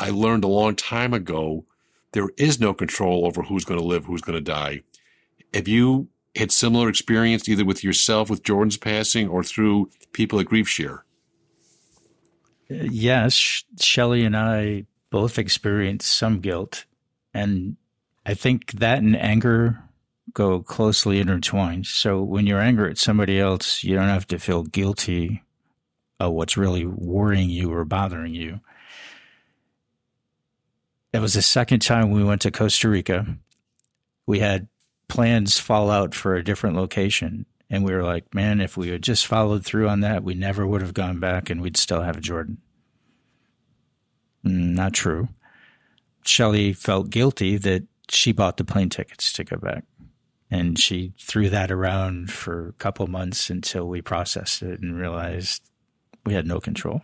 I 0.00 0.10
learned 0.10 0.44
a 0.44 0.48
long 0.48 0.74
time 0.74 1.14
ago 1.14 1.64
there 2.12 2.30
is 2.36 2.58
no 2.58 2.74
control 2.74 3.26
over 3.26 3.42
who's 3.42 3.64
going 3.64 3.78
to 3.78 3.86
live, 3.86 4.06
who's 4.06 4.22
going 4.22 4.38
to 4.38 4.52
die. 4.52 4.82
Have 5.54 5.68
you 5.68 6.08
had 6.38 6.52
similar 6.52 6.88
experience 6.88 7.48
either 7.48 7.64
with 7.64 7.84
yourself 7.84 8.30
with 8.30 8.42
Jordan's 8.42 8.76
passing 8.76 9.28
or 9.28 9.42
through 9.42 9.90
people 10.12 10.40
at 10.40 10.46
Grief 10.46 10.68
Share? 10.68 11.04
Uh, 12.70 12.84
yes, 12.90 13.64
Shelley 13.80 14.24
and 14.24 14.36
I 14.36 14.86
both 15.10 15.38
experienced 15.38 16.14
some 16.14 16.40
guilt. 16.40 16.84
And 17.34 17.76
I 18.26 18.34
think 18.34 18.72
that 18.72 18.98
and 18.98 19.16
anger 19.16 19.82
go 20.32 20.60
closely 20.60 21.18
intertwined. 21.18 21.86
So 21.86 22.22
when 22.22 22.46
you're 22.46 22.60
angry 22.60 22.90
at 22.90 22.98
somebody 22.98 23.40
else, 23.40 23.82
you 23.82 23.96
don't 23.96 24.08
have 24.08 24.26
to 24.28 24.38
feel 24.38 24.62
guilty 24.62 25.42
of 26.20 26.32
what's 26.32 26.56
really 26.56 26.84
worrying 26.84 27.48
you 27.48 27.72
or 27.72 27.84
bothering 27.84 28.34
you. 28.34 28.60
It 31.12 31.20
was 31.20 31.34
the 31.34 31.42
second 31.42 31.80
time 31.80 32.10
we 32.10 32.22
went 32.22 32.42
to 32.42 32.50
Costa 32.50 32.88
Rica. 32.88 33.26
We 34.26 34.40
had 34.40 34.68
plans 35.08 35.58
fall 35.58 35.90
out 35.90 36.14
for 36.14 36.34
a 36.34 36.44
different 36.44 36.76
location. 36.76 37.46
And 37.70 37.84
we 37.84 37.92
were 37.92 38.04
like, 38.04 38.34
man, 38.34 38.60
if 38.60 38.76
we 38.76 38.88
had 38.88 39.02
just 39.02 39.26
followed 39.26 39.64
through 39.64 39.88
on 39.88 40.00
that, 40.00 40.22
we 40.22 40.34
never 40.34 40.66
would 40.66 40.80
have 40.80 40.94
gone 40.94 41.18
back 41.18 41.50
and 41.50 41.60
we'd 41.60 41.76
still 41.76 42.02
have 42.02 42.20
Jordan. 42.20 42.58
Mm, 44.44 44.74
not 44.74 44.94
true. 44.94 45.28
Shelley 46.24 46.72
felt 46.72 47.10
guilty 47.10 47.56
that 47.56 47.84
she 48.10 48.32
bought 48.32 48.56
the 48.56 48.64
plane 48.64 48.88
tickets 48.88 49.32
to 49.34 49.44
go 49.44 49.56
back. 49.56 49.84
And 50.50 50.78
she 50.78 51.12
threw 51.20 51.50
that 51.50 51.70
around 51.70 52.32
for 52.32 52.68
a 52.68 52.72
couple 52.74 53.06
months 53.06 53.50
until 53.50 53.86
we 53.86 54.00
processed 54.00 54.62
it 54.62 54.80
and 54.80 54.98
realized 54.98 55.62
we 56.24 56.32
had 56.32 56.46
no 56.46 56.58
control. 56.58 57.02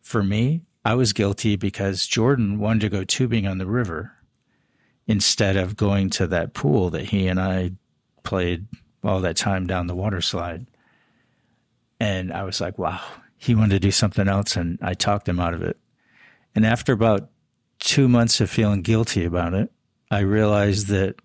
For 0.00 0.22
me, 0.22 0.62
I 0.82 0.94
was 0.94 1.12
guilty 1.12 1.56
because 1.56 2.06
Jordan 2.06 2.58
wanted 2.58 2.80
to 2.80 2.88
go 2.88 3.04
tubing 3.04 3.46
on 3.46 3.58
the 3.58 3.66
river 3.66 4.12
instead 5.06 5.56
of 5.56 5.76
going 5.76 6.10
to 6.10 6.26
that 6.26 6.54
pool 6.54 6.90
that 6.90 7.06
he 7.06 7.26
and 7.28 7.40
I 7.40 7.72
played 8.22 8.66
all 9.02 9.20
that 9.20 9.36
time 9.36 9.66
down 9.66 9.86
the 9.86 9.94
water 9.94 10.20
slide. 10.20 10.66
And 12.00 12.32
I 12.32 12.44
was 12.44 12.60
like, 12.60 12.78
wow, 12.78 13.00
he 13.36 13.54
wanted 13.54 13.74
to 13.74 13.80
do 13.80 13.90
something 13.90 14.28
else. 14.28 14.56
And 14.56 14.78
I 14.82 14.94
talked 14.94 15.28
him 15.28 15.38
out 15.38 15.54
of 15.54 15.62
it. 15.62 15.78
And 16.54 16.64
after 16.64 16.92
about 16.92 17.30
two 17.78 18.08
months 18.08 18.40
of 18.40 18.48
feeling 18.48 18.82
guilty 18.82 19.24
about 19.24 19.54
it, 19.54 19.70
I 20.10 20.20
realized 20.20 20.88
that 20.88 21.16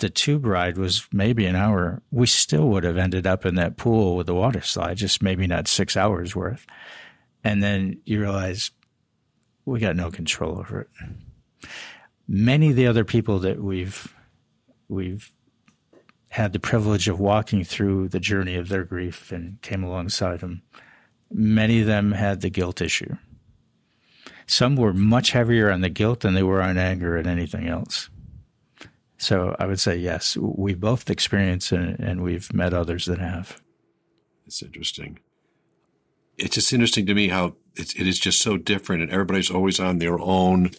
the 0.00 0.10
tube 0.10 0.46
ride 0.46 0.78
was 0.78 1.06
maybe 1.12 1.46
an 1.46 1.54
hour. 1.54 2.02
We 2.10 2.26
still 2.26 2.68
would 2.70 2.84
have 2.84 2.96
ended 2.96 3.26
up 3.26 3.46
in 3.46 3.54
that 3.56 3.76
pool 3.76 4.16
with 4.16 4.26
the 4.26 4.34
water 4.34 4.62
slide, 4.62 4.96
just 4.96 5.22
maybe 5.22 5.46
not 5.46 5.68
six 5.68 5.96
hours 5.96 6.34
worth. 6.34 6.66
And 7.44 7.62
then 7.62 8.00
you 8.04 8.20
realize 8.20 8.70
we 9.64 9.80
got 9.80 9.96
no 9.96 10.10
control 10.10 10.58
over 10.58 10.82
it. 10.82 11.68
Many 12.28 12.70
of 12.70 12.76
the 12.76 12.86
other 12.86 13.04
people 13.04 13.38
that 13.40 13.62
we've 13.62 14.14
we've 14.88 15.32
had 16.30 16.52
the 16.52 16.60
privilege 16.60 17.08
of 17.08 17.20
walking 17.20 17.62
through 17.62 18.08
the 18.08 18.20
journey 18.20 18.56
of 18.56 18.68
their 18.68 18.84
grief 18.84 19.30
and 19.32 19.60
came 19.60 19.84
alongside 19.84 20.40
them. 20.40 20.62
Many 21.30 21.80
of 21.80 21.86
them 21.86 22.12
had 22.12 22.40
the 22.40 22.48
guilt 22.48 22.80
issue. 22.80 23.16
Some 24.46 24.76
were 24.76 24.94
much 24.94 25.32
heavier 25.32 25.70
on 25.70 25.82
the 25.82 25.88
guilt 25.88 26.20
than 26.20 26.34
they 26.34 26.42
were 26.42 26.62
on 26.62 26.78
anger 26.78 27.16
and 27.16 27.26
anything 27.26 27.68
else. 27.68 28.08
So 29.18 29.54
I 29.58 29.66
would 29.66 29.78
say 29.78 29.96
yes, 29.96 30.36
we 30.36 30.74
both 30.74 31.08
experienced 31.08 31.72
it, 31.72 32.00
and 32.00 32.22
we've 32.22 32.52
met 32.52 32.74
others 32.74 33.04
that 33.04 33.18
have. 33.18 33.60
It's 34.46 34.62
interesting. 34.62 35.20
It's 36.38 36.56
just 36.56 36.72
interesting 36.72 37.06
to 37.06 37.14
me 37.14 37.28
how 37.28 37.54
it's, 37.76 37.94
it 37.94 38.06
is 38.06 38.18
just 38.18 38.40
so 38.40 38.56
different, 38.56 39.02
and 39.02 39.12
everybody's 39.12 39.50
always 39.50 39.78
on 39.78 39.98
their 39.98 40.18
own 40.18 40.70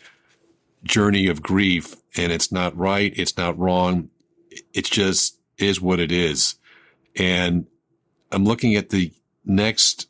journey 0.84 1.28
of 1.28 1.42
grief, 1.42 1.96
and 2.16 2.32
it's 2.32 2.52
not 2.52 2.76
right, 2.78 3.14
it's 3.16 3.38
not 3.38 3.58
wrong. 3.58 4.10
It's 4.74 4.90
just 4.90 5.38
is 5.58 5.82
what 5.82 6.00
it 6.00 6.12
is. 6.12 6.56
And 7.16 7.68
I'm 8.32 8.46
looking 8.46 8.76
at 8.76 8.90
the 8.90 9.12
next 9.46 10.08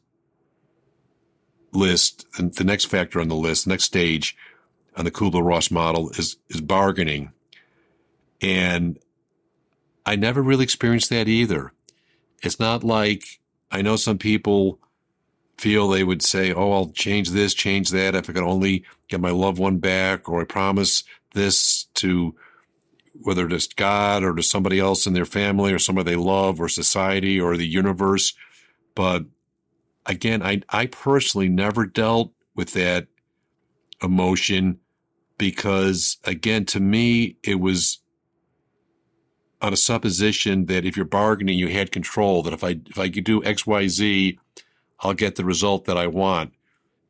list 1.72 2.26
and 2.38 2.54
the 2.54 2.64
next 2.64 2.86
factor 2.86 3.20
on 3.20 3.28
the 3.28 3.36
list, 3.36 3.66
the 3.66 3.72
next 3.72 3.86
stage 3.86 4.36
on 4.96 5.06
the 5.06 5.12
Kubler-Ross 5.12 5.72
model 5.72 6.10
is, 6.12 6.38
is 6.50 6.62
bargaining. 6.62 7.32
And 8.42 9.00
I 10.06 10.16
never 10.16 10.42
really 10.42 10.64
experienced 10.64 11.10
that 11.10 11.28
either. 11.28 11.74
It's 12.42 12.60
not 12.60 12.84
like 12.84 13.40
I 13.72 13.82
know 13.82 13.96
some 13.96 14.18
people 14.18 14.80
feel 15.58 15.88
they 15.88 16.04
would 16.04 16.22
say, 16.22 16.54
Oh, 16.54 16.72
I'll 16.72 16.90
change 16.90 17.30
this, 17.30 17.54
change 17.54 17.90
that. 17.92 18.16
If 18.16 18.30
I 18.30 18.34
could 18.34 18.44
only 18.44 18.86
get 19.08 19.22
my 19.22 19.32
loved 19.32 19.60
one 19.60 19.78
back, 19.78 20.28
or 20.30 20.42
I 20.42 20.46
promise 20.46 21.04
this 21.34 21.86
to 21.96 22.36
whether 23.14 23.48
it's 23.48 23.68
God 23.68 24.24
or 24.24 24.34
to 24.34 24.44
somebody 24.44 24.80
else 24.80 25.06
in 25.06 25.14
their 25.14 25.26
family 25.26 25.72
or 25.72 25.80
somebody 25.80 26.12
they 26.12 26.16
love 26.16 26.60
or 26.60 26.68
society 26.68 27.40
or 27.40 27.56
the 27.56 27.68
universe. 27.68 28.34
But 28.96 29.26
again, 30.06 30.42
I, 30.42 30.62
I 30.70 30.88
personally 30.88 31.50
never 31.50 31.86
dealt 31.86 32.34
with 32.56 32.74
that 32.74 33.08
emotion 34.02 34.80
because 35.38 36.18
again, 36.24 36.66
to 36.66 36.80
me, 36.80 37.38
it 37.44 37.60
was 37.60 38.00
on 39.62 39.74
a 39.74 39.78
supposition 39.78 40.66
that 40.66 40.86
if 40.86 40.98
you're 40.98 41.06
bargaining, 41.06 41.58
you 41.58 41.70
had 41.70 41.92
control, 41.92 42.44
that 42.44 42.54
if 42.54 42.64
I, 42.64 42.80
if 42.88 43.00
I 43.00 43.10
could 43.10 43.24
do 43.24 43.44
X, 43.44 43.66
Y, 43.66 43.88
Z, 43.88 44.40
I'll 45.04 45.14
get 45.14 45.36
the 45.36 45.46
result 45.46 45.86
that 45.86 45.98
I 45.98 46.08
want. 46.08 46.54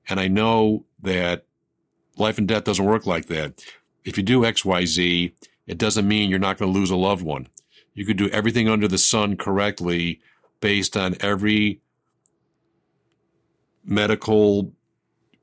And 0.09 0.19
I 0.19 0.27
know 0.27 0.85
that 1.01 1.45
life 2.17 2.37
and 2.37 2.47
death 2.47 2.65
doesn't 2.65 2.83
work 2.83 3.05
like 3.05 3.27
that. 3.27 3.63
If 4.03 4.17
you 4.17 4.23
do 4.23 4.43
X, 4.43 4.65
Y, 4.65 4.85
Z, 4.85 5.33
it 5.67 5.77
doesn't 5.77 6.07
mean 6.07 6.29
you're 6.29 6.39
not 6.39 6.57
going 6.57 6.73
to 6.73 6.77
lose 6.77 6.89
a 6.89 6.97
loved 6.97 7.23
one. 7.23 7.47
You 7.93 8.05
could 8.05 8.17
do 8.17 8.29
everything 8.29 8.67
under 8.67 8.87
the 8.87 8.97
sun 8.97 9.37
correctly 9.37 10.19
based 10.59 10.97
on 10.97 11.15
every 11.19 11.81
medical 13.85 14.73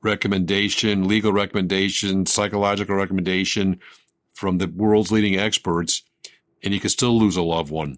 recommendation, 0.03 1.07
legal 1.07 1.31
recommendation, 1.31 2.25
psychological 2.25 2.95
recommendation 2.95 3.79
from 4.33 4.57
the 4.57 4.67
world's 4.67 5.11
leading 5.11 5.37
experts, 5.37 6.03
and 6.63 6.73
you 6.73 6.79
could 6.79 6.91
still 6.91 7.17
lose 7.17 7.37
a 7.37 7.41
loved 7.41 7.71
one. 7.71 7.97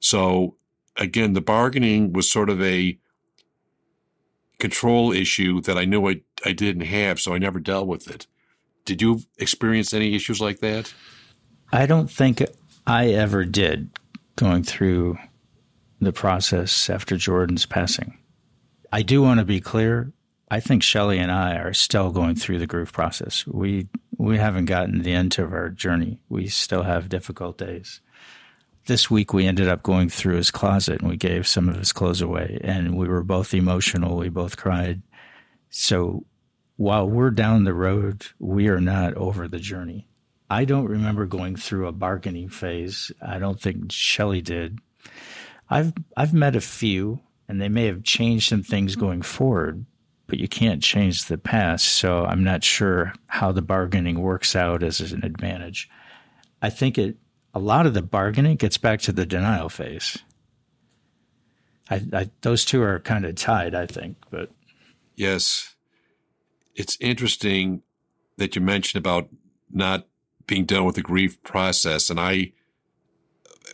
So 0.00 0.56
again, 0.96 1.32
the 1.32 1.40
bargaining 1.40 2.12
was 2.12 2.30
sort 2.30 2.50
of 2.50 2.60
a 2.62 2.98
control 4.64 5.12
issue 5.12 5.60
that 5.60 5.76
I 5.76 5.84
knew 5.84 6.08
I, 6.08 6.22
I 6.42 6.52
didn't 6.52 6.86
have, 6.86 7.20
so 7.20 7.34
I 7.34 7.38
never 7.38 7.60
dealt 7.60 7.86
with 7.86 8.08
it. 8.08 8.26
Did 8.86 9.02
you 9.02 9.20
experience 9.36 9.92
any 9.92 10.14
issues 10.14 10.40
like 10.40 10.60
that? 10.60 10.94
I 11.70 11.84
don't 11.84 12.10
think 12.10 12.42
I 12.86 13.08
ever 13.08 13.44
did 13.44 13.90
going 14.36 14.62
through 14.62 15.18
the 16.00 16.14
process 16.14 16.88
after 16.88 17.18
Jordan's 17.18 17.66
passing. 17.66 18.16
I 18.90 19.02
do 19.02 19.20
want 19.20 19.40
to 19.40 19.44
be 19.44 19.60
clear. 19.60 20.14
I 20.50 20.60
think 20.60 20.82
Shelley 20.82 21.18
and 21.18 21.30
I 21.30 21.56
are 21.56 21.74
still 21.74 22.10
going 22.10 22.34
through 22.34 22.58
the 22.58 22.66
grief 22.66 22.90
process. 22.90 23.46
We 23.46 23.88
we 24.16 24.38
haven't 24.38 24.64
gotten 24.64 24.94
to 24.94 25.02
the 25.02 25.12
end 25.12 25.38
of 25.38 25.52
our 25.52 25.68
journey. 25.68 26.20
We 26.30 26.48
still 26.48 26.84
have 26.84 27.10
difficult 27.10 27.58
days 27.58 28.00
this 28.86 29.10
week 29.10 29.32
we 29.32 29.46
ended 29.46 29.68
up 29.68 29.82
going 29.82 30.08
through 30.08 30.36
his 30.36 30.50
closet 30.50 31.00
and 31.00 31.08
we 31.08 31.16
gave 31.16 31.46
some 31.46 31.68
of 31.68 31.76
his 31.76 31.92
clothes 31.92 32.20
away 32.20 32.58
and 32.62 32.96
we 32.96 33.08
were 33.08 33.22
both 33.22 33.54
emotional. 33.54 34.16
We 34.16 34.28
both 34.28 34.56
cried. 34.56 35.02
So 35.70 36.24
while 36.76 37.08
we're 37.08 37.30
down 37.30 37.64
the 37.64 37.74
road, 37.74 38.26
we 38.38 38.68
are 38.68 38.80
not 38.80 39.14
over 39.14 39.48
the 39.48 39.58
journey. 39.58 40.06
I 40.50 40.64
don't 40.66 40.86
remember 40.86 41.26
going 41.26 41.56
through 41.56 41.86
a 41.86 41.92
bargaining 41.92 42.48
phase. 42.48 43.10
I 43.22 43.38
don't 43.38 43.60
think 43.60 43.90
Shelley 43.90 44.42
did. 44.42 44.78
I've 45.70 45.92
I've 46.16 46.34
met 46.34 46.56
a 46.56 46.60
few 46.60 47.20
and 47.48 47.60
they 47.60 47.68
may 47.68 47.86
have 47.86 48.02
changed 48.02 48.48
some 48.48 48.62
things 48.62 48.96
going 48.96 49.22
forward, 49.22 49.86
but 50.26 50.38
you 50.38 50.48
can't 50.48 50.82
change 50.82 51.24
the 51.24 51.38
past. 51.38 51.86
So 51.86 52.24
I'm 52.24 52.44
not 52.44 52.62
sure 52.64 53.14
how 53.26 53.52
the 53.52 53.62
bargaining 53.62 54.20
works 54.20 54.54
out 54.54 54.82
as 54.82 55.00
an 55.00 55.24
advantage. 55.24 55.88
I 56.60 56.70
think 56.70 56.98
it 56.98 57.16
a 57.54 57.60
lot 57.60 57.86
of 57.86 57.94
the 57.94 58.02
bargaining 58.02 58.56
gets 58.56 58.76
back 58.76 59.00
to 59.02 59.12
the 59.12 59.24
denial 59.24 59.68
phase. 59.68 60.18
I, 61.88 62.02
I, 62.12 62.30
those 62.40 62.64
two 62.64 62.82
are 62.82 62.98
kind 63.00 63.24
of 63.24 63.36
tied, 63.36 63.74
I 63.74 63.86
think. 63.86 64.16
But 64.30 64.50
yes, 65.14 65.74
it's 66.74 66.96
interesting 67.00 67.82
that 68.36 68.56
you 68.56 68.62
mentioned 68.62 69.04
about 69.04 69.28
not 69.70 70.06
being 70.46 70.64
done 70.64 70.84
with 70.84 70.96
the 70.96 71.02
grief 71.02 71.42
process, 71.42 72.10
and 72.10 72.18
I 72.18 72.52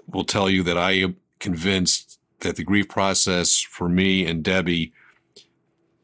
will 0.06 0.24
tell 0.24 0.50
you 0.50 0.62
that 0.64 0.76
I 0.76 0.92
am 0.92 1.16
convinced 1.38 2.18
that 2.40 2.56
the 2.56 2.64
grief 2.64 2.88
process 2.88 3.60
for 3.60 3.88
me 3.88 4.26
and 4.26 4.44
Debbie 4.44 4.92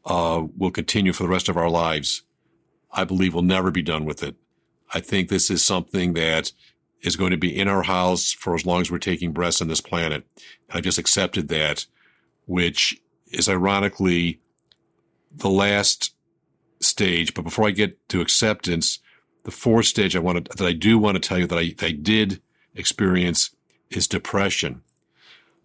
uh, 0.05 0.43
will 0.57 0.71
continue 0.71 1.13
for 1.13 1.23
the 1.23 1.29
rest 1.29 1.49
of 1.49 1.57
our 1.57 1.69
lives. 1.69 2.23
I 2.91 3.03
believe 3.03 3.33
we'll 3.33 3.43
never 3.43 3.69
be 3.69 3.81
done 3.81 4.05
with 4.05 4.23
it. 4.23 4.35
I 4.93 5.01
think 5.01 5.29
this 5.29 5.49
is 5.49 5.63
something 5.63 6.13
that 6.13 6.53
is 7.01 7.15
going 7.15 7.31
to 7.31 7.37
be 7.37 7.57
in 7.57 7.67
our 7.67 7.83
house 7.83 8.31
for 8.31 8.55
as 8.55 8.65
long 8.65 8.81
as 8.81 8.91
we're 8.91 8.97
taking 8.97 9.31
breaths 9.31 9.61
on 9.61 9.67
this 9.67 9.81
planet. 9.81 10.25
I've 10.69 10.83
just 10.83 10.97
accepted 10.97 11.47
that, 11.49 11.85
which 12.45 12.99
is 13.31 13.47
ironically 13.47 14.39
the 15.31 15.49
last 15.49 16.13
stage. 16.79 17.33
But 17.33 17.43
before 17.43 17.67
I 17.67 17.71
get 17.71 18.07
to 18.09 18.21
acceptance, 18.21 18.99
the 19.43 19.51
fourth 19.51 19.85
stage 19.85 20.15
I 20.15 20.19
wanted 20.19 20.49
that 20.57 20.67
I 20.67 20.73
do 20.73 20.97
want 20.97 21.15
to 21.15 21.25
tell 21.25 21.37
you 21.37 21.47
that 21.47 21.57
I, 21.57 21.73
I 21.81 21.91
did 21.91 22.41
experience 22.75 23.55
is 23.89 24.07
depression 24.07 24.81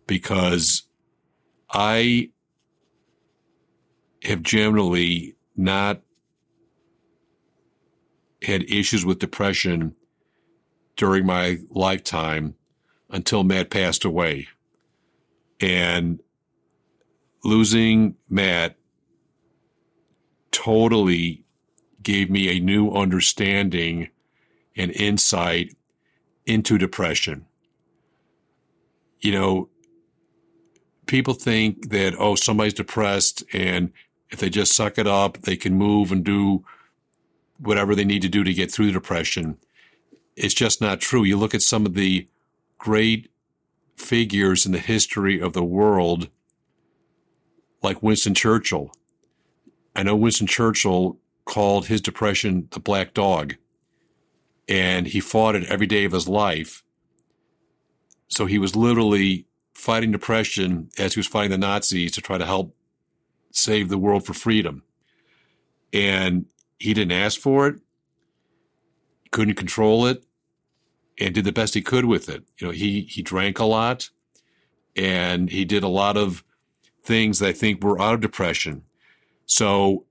because 0.06 0.84
I 1.70 2.30
have 4.22 4.42
generally 4.42 5.34
not 5.56 6.00
had 8.42 8.62
issues 8.70 9.04
with 9.04 9.18
depression 9.18 9.94
during 10.96 11.26
my 11.26 11.58
lifetime 11.70 12.54
until 13.10 13.44
Matt 13.44 13.70
passed 13.70 14.04
away. 14.04 14.48
And 15.60 16.20
losing 17.44 18.16
Matt 18.28 18.76
totally 20.50 21.44
gave 22.02 22.30
me 22.30 22.56
a 22.56 22.60
new 22.60 22.90
understanding 22.90 24.08
and 24.76 24.90
insight 24.92 25.74
into 26.46 26.78
depression. 26.78 27.46
You 29.20 29.32
know, 29.32 29.68
people 31.06 31.34
think 31.34 31.90
that, 31.90 32.14
oh, 32.18 32.34
somebody's 32.34 32.74
depressed 32.74 33.44
and 33.52 33.92
if 34.30 34.40
they 34.40 34.48
just 34.48 34.74
suck 34.74 34.98
it 34.98 35.06
up, 35.06 35.42
they 35.42 35.56
can 35.56 35.74
move 35.74 36.10
and 36.10 36.24
do 36.24 36.64
whatever 37.58 37.94
they 37.94 38.04
need 38.04 38.22
to 38.22 38.28
do 38.28 38.42
to 38.42 38.54
get 38.54 38.72
through 38.72 38.86
the 38.86 38.92
depression. 38.92 39.58
It's 40.36 40.54
just 40.54 40.80
not 40.80 41.00
true. 41.00 41.24
You 41.24 41.36
look 41.36 41.54
at 41.54 41.62
some 41.62 41.86
of 41.86 41.94
the 41.94 42.26
great 42.78 43.30
figures 43.96 44.66
in 44.66 44.72
the 44.72 44.78
history 44.78 45.40
of 45.40 45.52
the 45.52 45.64
world, 45.64 46.28
like 47.82 48.02
Winston 48.02 48.34
Churchill. 48.34 48.92
I 49.94 50.02
know 50.02 50.16
Winston 50.16 50.46
Churchill 50.46 51.18
called 51.44 51.86
his 51.86 52.00
depression 52.00 52.68
the 52.70 52.80
black 52.80 53.14
dog, 53.14 53.56
and 54.68 55.06
he 55.06 55.20
fought 55.20 55.54
it 55.54 55.64
every 55.64 55.86
day 55.86 56.04
of 56.04 56.12
his 56.12 56.28
life. 56.28 56.82
So 58.28 58.46
he 58.46 58.58
was 58.58 58.74
literally 58.74 59.46
fighting 59.74 60.12
depression 60.12 60.88
as 60.98 61.14
he 61.14 61.20
was 61.20 61.26
fighting 61.26 61.50
the 61.50 61.58
Nazis 61.58 62.12
to 62.12 62.20
try 62.20 62.38
to 62.38 62.46
help 62.46 62.74
save 63.50 63.88
the 63.90 63.98
world 63.98 64.24
for 64.24 64.32
freedom. 64.32 64.82
And 65.92 66.46
he 66.78 66.94
didn't 66.94 67.12
ask 67.12 67.38
for 67.38 67.68
it, 67.68 67.80
couldn't 69.32 69.56
control 69.56 70.06
it, 70.06 70.24
and 71.18 71.34
did 71.34 71.44
the 71.44 71.52
best 71.52 71.74
he 71.74 71.82
could 71.82 72.04
with 72.04 72.28
it. 72.28 72.44
You 72.58 72.68
know, 72.68 72.72
he 72.72 73.02
he 73.02 73.22
drank 73.22 73.58
a 73.58 73.64
lot, 73.64 74.10
and 74.94 75.50
he 75.50 75.64
did 75.64 75.82
a 75.82 75.88
lot 75.88 76.16
of 76.16 76.44
things 77.04 77.40
that 77.40 77.48
I 77.48 77.52
think 77.52 77.82
were 77.82 78.00
out 78.00 78.14
of 78.14 78.20
depression. 78.20 78.84
So, 79.46 80.06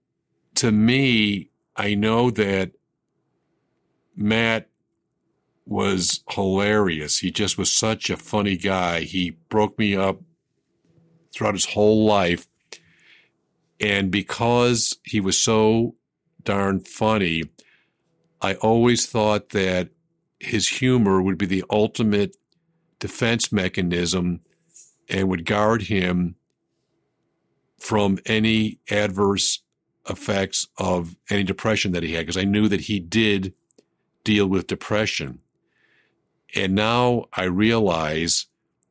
to 0.55 0.71
me, 0.71 1.49
I 1.75 1.95
know 1.95 2.29
that 2.31 2.71
Matt 4.15 4.67
was 5.65 6.23
hilarious. 6.29 7.19
He 7.19 7.31
just 7.31 7.57
was 7.57 7.71
such 7.71 8.09
a 8.09 8.17
funny 8.17 8.57
guy. 8.57 9.01
He 9.01 9.31
broke 9.49 9.79
me 9.79 9.95
up 9.95 10.19
throughout 11.33 11.53
his 11.53 11.65
whole 11.65 12.05
life. 12.05 12.47
And 13.79 14.11
because 14.11 14.97
he 15.03 15.19
was 15.19 15.37
so 15.37 15.95
darn 16.43 16.81
funny, 16.81 17.43
I 18.41 18.55
always 18.55 19.05
thought 19.05 19.49
that 19.49 19.89
his 20.39 20.67
humor 20.67 21.21
would 21.21 21.37
be 21.37 21.45
the 21.45 21.63
ultimate 21.69 22.35
defense 22.99 23.51
mechanism 23.51 24.41
and 25.09 25.29
would 25.29 25.45
guard 25.45 25.83
him 25.83 26.35
from 27.77 28.19
any 28.25 28.79
adverse 28.89 29.59
effects 30.09 30.67
of 30.77 31.15
any 31.29 31.43
depression 31.43 31.91
that 31.91 32.03
he 32.03 32.13
had 32.13 32.21
because 32.25 32.37
I 32.37 32.45
knew 32.45 32.67
that 32.67 32.81
he 32.81 32.99
did 32.99 33.53
deal 34.23 34.47
with 34.47 34.67
depression. 34.67 35.39
And 36.55 36.73
now 36.73 37.25
I 37.33 37.43
realize 37.43 38.47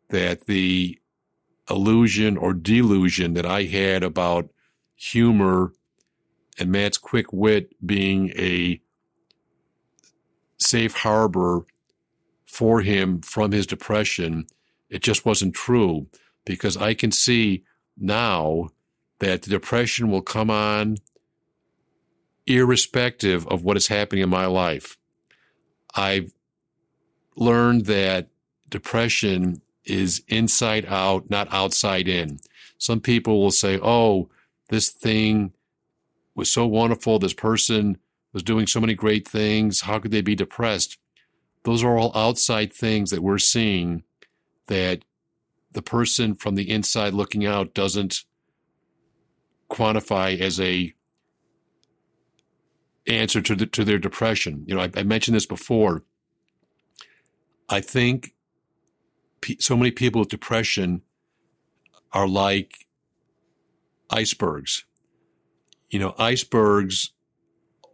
that 0.09 0.47
the 0.47 0.99
illusion 1.69 2.37
or 2.37 2.53
delusion 2.53 3.35
that 3.35 3.47
I 3.47 3.65
had 3.65 4.03
about 4.03 4.51
humor 4.97 5.73
and 6.59 6.71
Matt's 6.71 6.99
quick 6.99 7.33
wit 7.33 7.75
being 7.85 8.31
a 8.31 8.81
safe 10.61 10.95
harbor 10.95 11.65
for 12.47 12.81
him 12.81 13.21
from 13.23 13.53
his 13.53 13.67
depression, 13.67 14.47
it 14.89 15.03
just 15.03 15.25
wasn't 15.25 15.55
true 15.55 16.07
because 16.45 16.77
I 16.77 16.95
can 16.95 17.13
see 17.13 17.65
now 17.97 18.71
that 19.21 19.43
the 19.43 19.51
depression 19.51 20.11
will 20.11 20.23
come 20.23 20.51
on 20.51 20.97
irrespective 22.47 23.47
of 23.47 23.63
what 23.63 23.77
is 23.77 23.89
happening 23.89 24.23
in 24.23 24.31
my 24.31 24.47
life. 24.47 24.97
I've 25.95 26.33
learned 27.37 27.87
that 27.87 28.29
depression 28.69 29.63
is 29.85 30.23
inside 30.29 30.87
out, 30.87 31.31
not 31.31 31.53
outside 31.53 32.09
in. 32.09 32.39
Some 32.79 33.01
people 33.01 33.41
will 33.41 33.51
say, 33.51 33.79
oh, 33.83 34.29
this 34.69 34.89
thing 34.89 35.53
was 36.35 36.51
so 36.51 36.67
wonderful. 36.67 37.19
This 37.19 37.35
person 37.35 37.99
was 38.33 38.43
doing 38.43 38.67
so 38.67 38.81
many 38.81 38.95
great 38.95 39.27
things. 39.27 39.83
How 39.83 39.99
could 39.99 40.11
they 40.11 40.21
be 40.21 40.35
depressed? 40.35 40.99
Those 41.65 41.83
are 41.83 41.99
all 41.99 42.17
outside 42.17 42.73
things 42.73 43.11
that 43.11 43.23
we're 43.23 43.39
seeing 43.39 44.05
that 44.69 45.05
the 45.73 45.83
person 45.83 46.35
from 46.35 46.55
the 46.55 46.71
inside 46.71 47.13
looking 47.13 47.47
out 47.47 47.75
doesn't 47.75 48.25
quantify 49.69 50.39
as 50.41 50.61
a 50.61 50.93
answer 53.07 53.41
to 53.41 53.55
the, 53.55 53.67
to 53.67 53.85
their 53.85 53.99
depression. 53.99 54.65
You 54.67 54.75
know, 54.75 54.83
I, 54.83 54.91
I 54.97 55.03
mentioned 55.03 55.35
this 55.35 55.47
before. 55.47 56.05
I 57.69 57.81
think 57.81 58.35
so 59.59 59.77
many 59.77 59.91
people 59.91 60.21
with 60.21 60.29
depression 60.29 61.03
are 62.13 62.29
like 62.29 62.87
icebergs. 64.11 64.85
You 65.89 65.99
know, 65.99 66.15
icebergs, 66.19 67.13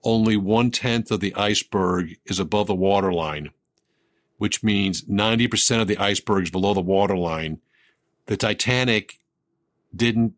only 0.07 0.37
one 0.37 0.71
tenth 0.71 1.11
of 1.11 1.19
the 1.19 1.35
iceberg 1.35 2.16
is 2.27 2.38
above 2.38 2.69
the 2.69 2.75
waterline, 2.75 3.51
which 4.38 4.62
means 4.62 5.03
90% 5.03 5.81
of 5.81 5.88
the 5.88 5.99
icebergs 5.99 6.49
below 6.49 6.73
the 6.73 6.81
waterline. 6.81 7.59
The 8.27 8.37
Titanic 8.37 9.19
didn't 9.95 10.35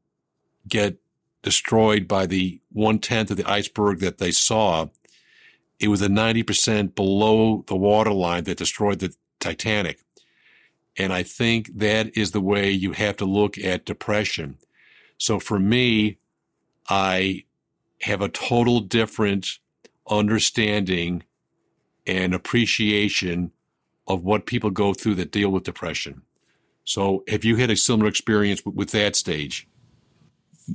get 0.67 0.97
destroyed 1.43 2.09
by 2.09 2.25
the 2.25 2.61
one 2.73 2.99
tenth 2.99 3.31
of 3.31 3.37
the 3.37 3.49
iceberg 3.49 4.01
that 4.01 4.17
they 4.17 4.31
saw. 4.31 4.87
It 5.79 5.89
was 5.89 6.01
the 6.01 6.09
90% 6.09 6.95
below 6.95 7.63
the 7.67 7.77
waterline 7.77 8.45
that 8.45 8.57
destroyed 8.57 9.01
the 9.01 9.15
Titanic. 9.39 10.01
And 10.97 11.13
I 11.13 11.23
think 11.23 11.79
that 11.79 12.17
is 12.17 12.31
the 12.31 12.41
way 12.41 12.71
you 12.71 12.93
have 12.93 13.19
to 13.19 13.27
look 13.27 13.59
at 13.59 13.85
depression. 13.85 14.57
So 15.19 15.39
for 15.39 15.59
me, 15.59 16.17
I 16.89 17.45
have 18.03 18.21
a 18.21 18.29
total 18.29 18.81
different 18.81 19.59
understanding 20.09 21.23
and 22.07 22.35
appreciation 22.35 23.53
of 24.07 24.25
what 24.25 24.47
people 24.47 24.71
go 24.71 24.95
through 24.95 25.15
that 25.17 25.31
deal 25.31 25.51
with 25.51 25.65
depression. 25.65 26.23
So 26.85 27.23
have 27.29 27.45
you 27.45 27.57
had 27.57 27.71
a 27.71 27.77
similar 27.77 28.09
experience 28.09 28.65
with 28.65 28.93
that 28.93 29.15
stage? 29.15 29.69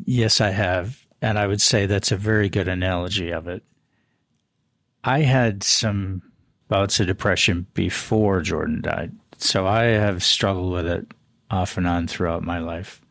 Yes, 0.05 0.41
I 0.41 0.51
have. 0.51 1.05
And 1.21 1.39
I 1.39 1.47
would 1.47 1.62
say 1.62 1.86
that's 1.86 2.12
a 2.12 2.17
very 2.17 2.49
good 2.49 2.67
analogy 2.67 3.31
of 3.31 3.47
it. 3.47 3.63
I 5.03 5.21
had 5.21 5.63
some 5.63 6.21
bouts 6.67 6.99
of 6.99 7.07
depression 7.07 7.65
before 7.73 8.41
Jordan 8.41 8.81
died. 8.81 9.12
So 9.38 9.65
I 9.65 9.83
have 9.83 10.23
struggled 10.23 10.71
with 10.71 10.86
it 10.86 11.07
off 11.49 11.77
and 11.77 11.88
on 11.88 12.07
throughout 12.07 12.43
my 12.43 12.59
life. 12.59 13.01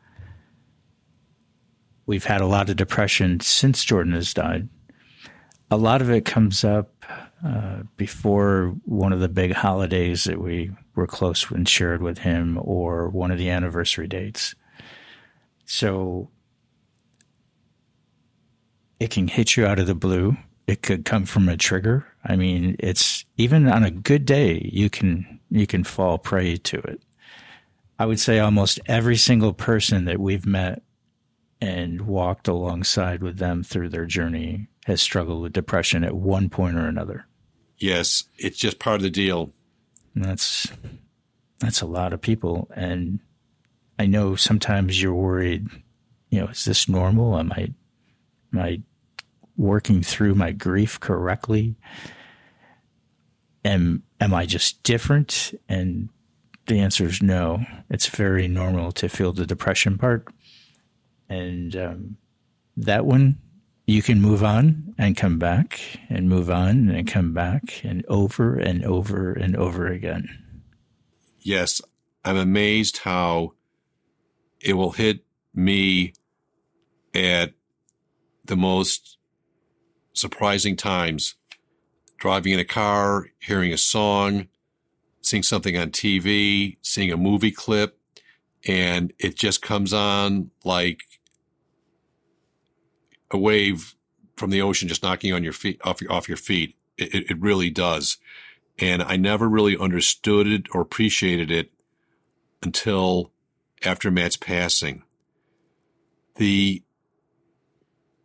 We've 2.13 2.23
had 2.23 2.43
a 2.43 2.47
lot 2.47 2.69
of 2.69 2.77
depression 2.77 3.41
since 3.41 3.83
Jordan 3.83 4.13
has 4.13 4.35
died. 4.35 4.69
A 5.71 5.79
lot 5.79 6.03
of 6.03 6.11
it 6.11 6.27
comes 6.27 6.63
up 6.63 6.93
uh, 7.43 7.85
before 7.97 8.77
one 8.85 9.15
of 9.15 9.21
the 9.21 9.31
big 9.31 9.55
holidays 9.55 10.25
that 10.25 10.39
we 10.39 10.73
were 10.95 11.07
close 11.07 11.51
and 11.51 11.67
shared 11.67 12.03
with 12.03 12.19
him 12.19 12.59
or 12.61 13.09
one 13.09 13.31
of 13.31 13.39
the 13.39 13.49
anniversary 13.49 14.07
dates. 14.07 14.55
So 15.65 16.29
it 19.01 19.11
can 19.11 19.27
hit 19.27 19.57
you 19.57 19.65
out 19.65 19.79
of 19.79 19.87
the 19.87 19.95
blue. 19.95 20.37
It 20.67 20.83
could 20.83 21.07
come 21.07 21.25
from 21.25 21.49
a 21.49 21.57
trigger. 21.57 22.07
I 22.27 22.37
mean, 22.37 22.77
it's 22.79 23.25
even 23.39 23.67
on 23.69 23.85
a 23.85 23.91
good 23.91 24.27
day, 24.27 24.69
you 24.71 24.91
can 24.91 25.41
you 25.51 25.67
can 25.67 25.83
fall 25.83 26.19
prey 26.19 26.59
to 26.59 26.77
it. 26.77 27.01
I 27.99 28.05
would 28.05 28.21
say 28.21 28.39
almost 28.39 28.81
every 28.85 29.17
single 29.17 29.55
person 29.55 30.05
that 30.05 30.21
we've 30.21 30.45
met 30.45 30.83
and 31.63 32.03
walked 32.03 32.49
alongside 32.49 33.23
with 33.23 33.39
them 33.39 33.63
through 33.63 33.89
their 33.89 34.05
journey 34.05 34.67
has 34.87 35.01
struggled 35.01 35.41
with 35.41 35.53
depression 35.53 36.03
at 36.03 36.17
one 36.17 36.51
point 36.51 36.77
or 36.77 36.89
another. 36.89 37.25
Yes, 37.79 38.25
it's 38.37 38.59
just 38.59 38.81
part 38.81 38.97
of 38.97 39.03
the 39.03 39.11
deal. 39.11 39.53
And 40.17 40.25
that's 40.25 40.67
that's 41.61 41.81
a 41.81 41.87
lot 41.87 42.13
of 42.13 42.21
people 42.21 42.69
and 42.75 43.21
I 43.97 44.07
know 44.07 44.35
sometimes 44.35 45.01
you're 45.01 45.15
worried, 45.15 45.69
you 46.31 46.41
know, 46.41 46.49
is 46.49 46.65
this 46.65 46.89
normal? 46.89 47.39
Am 47.39 47.53
I 47.53 47.73
am 48.53 48.59
I 48.59 48.83
working 49.57 50.03
through 50.03 50.35
my 50.35 50.51
grief 50.51 50.99
correctly? 50.99 51.77
Am 53.65 54.03
am 54.21 54.35
I 54.35 54.47
just 54.47 54.83
different? 54.83 55.57
And 55.69 56.09
the 56.67 56.81
answer 56.81 57.05
is 57.05 57.23
no. 57.23 57.65
It's 57.89 58.09
very 58.09 58.49
normal 58.49 58.91
to 58.93 59.09
feel 59.09 59.33
the 59.33 59.47
depression 59.47 59.97
part. 59.97 60.27
And 61.33 61.75
um, 61.77 62.17
that 62.77 63.07
one, 63.07 63.39
you 63.87 64.03
can 64.03 64.21
move 64.21 64.45
on 64.45 64.95
and 64.99 65.17
come 65.17 65.39
back 65.39 65.81
and 66.11 66.29
move 66.29 66.51
on 66.51 66.91
and 66.91 67.09
come 67.09 67.33
back 67.33 67.83
and 67.83 68.05
over 68.07 68.57
and 68.57 68.85
over 68.85 69.33
and 69.33 69.57
over 69.57 69.87
again. 69.87 70.29
Yes, 71.41 71.81
I'm 72.23 72.37
amazed 72.37 72.99
how 72.99 73.55
it 74.61 74.75
will 74.75 74.93
hit 74.93 75.25
me 75.55 76.13
at 77.15 77.55
the 78.45 78.57
most 78.57 79.17
surprising 80.13 80.77
times. 80.77 81.35
Driving 82.19 82.53
in 82.53 82.61
a 82.61 82.65
car, 82.65 83.29
hearing 83.41 83.73
a 83.73 83.79
song, 83.79 84.49
seeing 85.23 85.43
something 85.43 85.79
on 85.79 85.93
TV, 85.93 86.77
seeing 86.83 87.11
a 87.11 87.17
movie 87.17 87.51
clip, 87.51 87.99
and 88.69 89.15
it 89.19 89.35
just 89.35 89.63
comes 89.63 89.95
on 89.95 90.51
like 90.63 91.01
a 93.33 93.39
wave 93.39 93.95
from 94.37 94.51
the 94.51 94.63
ocean 94.63 94.89
just 94.89 95.03
knocking 95.03 95.33
on 95.33 95.43
your 95.43 95.53
feet 95.53 95.81
off 95.85 96.01
your 96.01 96.13
off 96.13 96.29
your 96.29 96.37
feet. 96.37 96.77
It, 96.97 97.31
it 97.31 97.41
really 97.41 97.71
does. 97.71 98.19
And 98.79 99.03
I 99.03 99.17
never 99.17 99.49
really 99.49 99.77
understood 99.77 100.47
it 100.47 100.67
or 100.73 100.81
appreciated 100.81 101.51
it 101.51 101.71
until 102.63 103.33
after 103.85 104.11
Matt's 104.11 104.37
passing. 104.37 105.03
The 106.37 106.83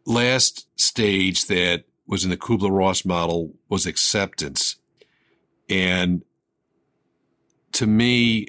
last 0.06 0.68
stage 0.80 1.48
that 1.48 1.84
was 2.08 2.24
in 2.24 2.30
the 2.30 2.38
Kubler 2.38 2.72
Ross 2.72 3.04
model 3.04 3.54
was 3.68 3.86
acceptance. 3.86 4.78
And 5.70 6.24
to 7.74 7.86
me, 7.86 8.48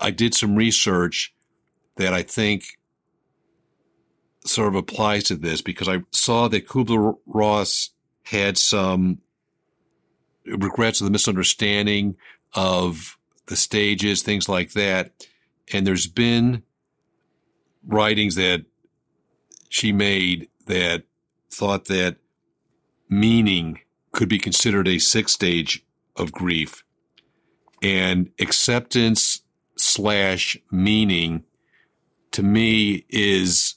I 0.00 0.10
did 0.10 0.34
some 0.34 0.56
research 0.56 1.32
that 1.96 2.12
I 2.12 2.22
think 2.22 2.64
sort 4.44 4.68
of 4.68 4.74
applies 4.74 5.24
to 5.24 5.36
this 5.36 5.62
because 5.62 5.88
I 5.88 6.02
saw 6.10 6.48
that 6.48 6.68
Kubler 6.68 7.16
Ross 7.26 7.90
had 8.24 8.58
some 8.58 9.18
regrets 10.46 11.00
of 11.00 11.06
the 11.06 11.10
misunderstanding 11.10 12.16
of 12.54 13.18
the 13.46 13.56
stages, 13.56 14.22
things 14.22 14.48
like 14.48 14.72
that. 14.72 15.26
And 15.72 15.86
there's 15.86 16.06
been 16.06 16.62
writings 17.86 18.34
that 18.34 18.64
she 19.68 19.92
made 19.92 20.48
that 20.66 21.04
thought 21.50 21.86
that 21.86 22.16
meaning 23.08 23.80
could 24.12 24.28
be 24.28 24.38
considered 24.38 24.88
a 24.88 24.98
sixth 24.98 25.34
stage 25.34 25.84
of 26.16 26.32
grief 26.32 26.84
and 27.82 28.30
acceptance 28.40 29.42
slash 29.76 30.56
meaning 30.70 31.44
to 32.30 32.42
me 32.42 33.04
is 33.08 33.73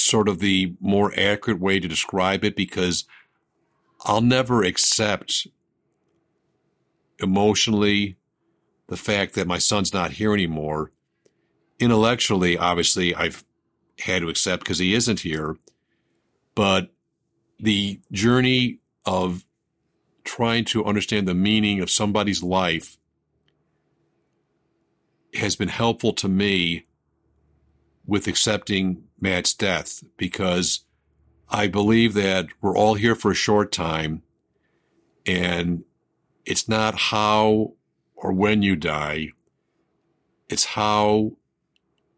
sort 0.00 0.28
of 0.28 0.38
the 0.38 0.74
more 0.80 1.12
accurate 1.16 1.60
way 1.60 1.80
to 1.80 1.88
describe 1.88 2.44
it 2.44 2.56
because 2.56 3.04
I'll 4.04 4.20
never 4.20 4.62
accept 4.62 5.46
emotionally 7.18 8.16
the 8.88 8.96
fact 8.96 9.34
that 9.34 9.46
my 9.46 9.58
son's 9.58 9.92
not 9.92 10.12
here 10.12 10.32
anymore. 10.32 10.92
Intellectually, 11.78 12.56
obviously, 12.56 13.14
I've 13.14 13.44
had 14.00 14.22
to 14.22 14.28
accept 14.28 14.64
because 14.64 14.78
he 14.78 14.94
isn't 14.94 15.20
here. 15.20 15.56
But 16.54 16.90
the 17.58 18.00
journey 18.12 18.78
of 19.04 19.44
trying 20.24 20.64
to 20.66 20.84
understand 20.84 21.26
the 21.26 21.34
meaning 21.34 21.80
of 21.80 21.90
somebody's 21.90 22.42
life 22.42 22.96
has 25.34 25.56
been 25.56 25.68
helpful 25.68 26.12
to 26.14 26.28
me 26.28 26.86
with 28.06 28.26
accepting 28.26 29.04
Matt's 29.20 29.54
death 29.54 30.02
because 30.16 30.80
I 31.48 31.66
believe 31.66 32.14
that 32.14 32.46
we're 32.60 32.76
all 32.76 32.94
here 32.94 33.14
for 33.14 33.30
a 33.30 33.36
short 33.36 33.72
time 33.72 34.22
and 35.26 35.84
it's 36.44 36.68
not 36.68 36.94
how 36.96 37.74
or 38.14 38.32
when 38.32 38.62
you 38.62 38.76
die. 38.76 39.28
It's 40.48 40.64
how 40.64 41.32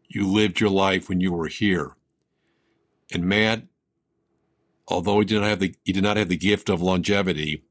you 0.07 0.27
lived 0.27 0.59
your 0.59 0.69
life 0.69 1.09
when 1.09 1.21
you 1.21 1.31
were 1.31 1.47
here. 1.47 1.95
And 3.13 3.25
Matt, 3.25 3.63
although 4.87 5.19
he 5.19 5.25
did 5.25 5.41
not 5.41 5.49
have 5.49 5.59
the, 5.59 5.75
he 5.83 5.93
did 5.93 6.03
not 6.03 6.17
have 6.17 6.29
the 6.29 6.37
gift 6.37 6.69
of 6.69 6.81
longevity, 6.81 7.63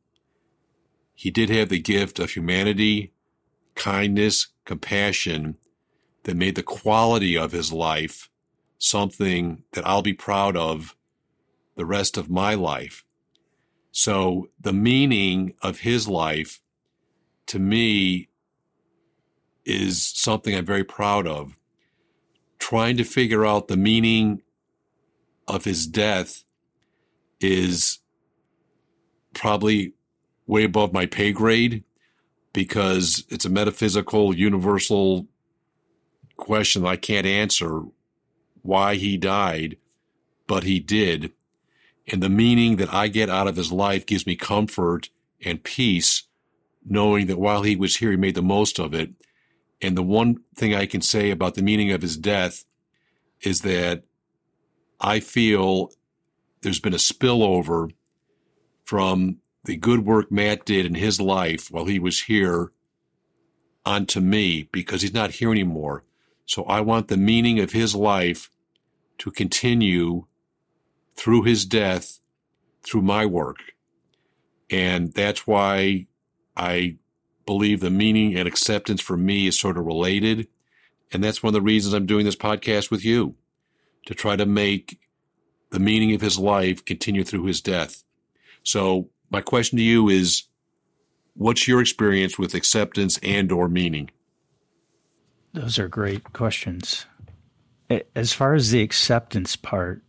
he 1.14 1.30
did 1.30 1.50
have 1.50 1.68
the 1.68 1.78
gift 1.78 2.18
of 2.18 2.30
humanity, 2.30 3.12
kindness, 3.74 4.48
compassion 4.64 5.56
that 6.24 6.36
made 6.36 6.54
the 6.54 6.62
quality 6.62 7.36
of 7.36 7.52
his 7.52 7.72
life 7.72 8.29
something 8.80 9.62
that 9.72 9.86
I'll 9.86 10.02
be 10.02 10.14
proud 10.14 10.56
of 10.56 10.96
the 11.76 11.86
rest 11.86 12.16
of 12.16 12.28
my 12.28 12.54
life. 12.54 13.04
So 13.92 14.48
the 14.58 14.72
meaning 14.72 15.54
of 15.62 15.80
his 15.80 16.08
life 16.08 16.60
to 17.46 17.58
me 17.58 18.28
is 19.64 20.04
something 20.04 20.54
I'm 20.54 20.64
very 20.64 20.84
proud 20.84 21.26
of. 21.26 21.56
Trying 22.58 22.96
to 22.96 23.04
figure 23.04 23.46
out 23.46 23.68
the 23.68 23.76
meaning 23.76 24.42
of 25.46 25.64
his 25.64 25.86
death 25.86 26.44
is 27.40 27.98
probably 29.34 29.94
way 30.46 30.64
above 30.64 30.92
my 30.92 31.06
pay 31.06 31.32
grade 31.32 31.84
because 32.52 33.24
it's 33.28 33.44
a 33.44 33.50
metaphysical, 33.50 34.34
universal 34.34 35.26
question 36.36 36.86
I 36.86 36.96
can't 36.96 37.26
answer 37.26 37.82
why 38.62 38.96
he 38.96 39.16
died, 39.16 39.76
but 40.46 40.64
he 40.64 40.80
did. 40.80 41.32
And 42.08 42.22
the 42.22 42.28
meaning 42.28 42.76
that 42.76 42.92
I 42.92 43.08
get 43.08 43.30
out 43.30 43.46
of 43.46 43.56
his 43.56 43.72
life 43.72 44.06
gives 44.06 44.26
me 44.26 44.36
comfort 44.36 45.10
and 45.44 45.62
peace, 45.62 46.24
knowing 46.84 47.26
that 47.26 47.38
while 47.38 47.62
he 47.62 47.76
was 47.76 47.96
here, 47.96 48.10
he 48.10 48.16
made 48.16 48.34
the 48.34 48.42
most 48.42 48.78
of 48.78 48.94
it. 48.94 49.10
And 49.80 49.96
the 49.96 50.02
one 50.02 50.40
thing 50.56 50.74
I 50.74 50.86
can 50.86 51.00
say 51.00 51.30
about 51.30 51.54
the 51.54 51.62
meaning 51.62 51.92
of 51.92 52.02
his 52.02 52.16
death 52.16 52.64
is 53.40 53.60
that 53.60 54.02
I 55.00 55.20
feel 55.20 55.92
there's 56.62 56.80
been 56.80 56.94
a 56.94 56.98
spillover 56.98 57.92
from 58.84 59.38
the 59.64 59.76
good 59.76 60.04
work 60.04 60.30
Matt 60.30 60.64
did 60.64 60.84
in 60.84 60.94
his 60.94 61.20
life 61.20 61.70
while 61.70 61.86
he 61.86 61.98
was 61.98 62.22
here 62.22 62.72
onto 63.84 64.20
me 64.20 64.68
because 64.72 65.02
he's 65.02 65.14
not 65.14 65.32
here 65.32 65.50
anymore. 65.50 66.04
So 66.50 66.64
I 66.64 66.80
want 66.80 67.06
the 67.06 67.16
meaning 67.16 67.60
of 67.60 67.70
his 67.70 67.94
life 67.94 68.50
to 69.18 69.30
continue 69.30 70.26
through 71.14 71.44
his 71.44 71.64
death, 71.64 72.18
through 72.82 73.02
my 73.02 73.24
work. 73.24 73.58
And 74.68 75.12
that's 75.14 75.46
why 75.46 76.08
I 76.56 76.96
believe 77.46 77.78
the 77.78 77.88
meaning 77.88 78.34
and 78.34 78.48
acceptance 78.48 79.00
for 79.00 79.16
me 79.16 79.46
is 79.46 79.60
sort 79.60 79.78
of 79.78 79.86
related. 79.86 80.48
And 81.12 81.22
that's 81.22 81.40
one 81.40 81.50
of 81.50 81.54
the 81.54 81.60
reasons 81.60 81.94
I'm 81.94 82.04
doing 82.04 82.24
this 82.24 82.34
podcast 82.34 82.90
with 82.90 83.04
you 83.04 83.36
to 84.06 84.14
try 84.14 84.34
to 84.34 84.44
make 84.44 84.98
the 85.70 85.78
meaning 85.78 86.16
of 86.16 86.20
his 86.20 86.36
life 86.36 86.84
continue 86.84 87.22
through 87.22 87.44
his 87.44 87.60
death. 87.60 88.02
So 88.64 89.08
my 89.30 89.40
question 89.40 89.78
to 89.78 89.84
you 89.84 90.08
is, 90.08 90.48
what's 91.34 91.68
your 91.68 91.80
experience 91.80 92.40
with 92.40 92.54
acceptance 92.54 93.20
and 93.22 93.52
or 93.52 93.68
meaning? 93.68 94.10
Those 95.52 95.78
are 95.78 95.88
great 95.88 96.32
questions. 96.32 97.06
As 98.14 98.32
far 98.32 98.54
as 98.54 98.70
the 98.70 98.82
acceptance 98.82 99.56
part, 99.56 100.02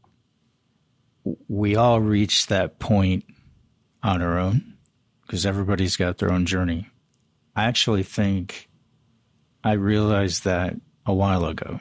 we 1.48 1.76
all 1.76 2.00
reach 2.00 2.48
that 2.48 2.80
point 2.80 3.26
on 4.04 4.22
our 4.22 4.38
own 4.38 4.76
because 5.22 5.46
everybody's 5.46 5.98
got 5.98 6.18
their 6.18 6.32
own 6.32 6.46
journey. 6.46 6.90
I 7.56 7.66
actually 7.66 8.04
think 8.04 8.70
I 9.64 9.74
realized 9.74 10.44
that 10.44 10.76
a 11.06 11.14
while 11.14 11.46
ago. 11.46 11.80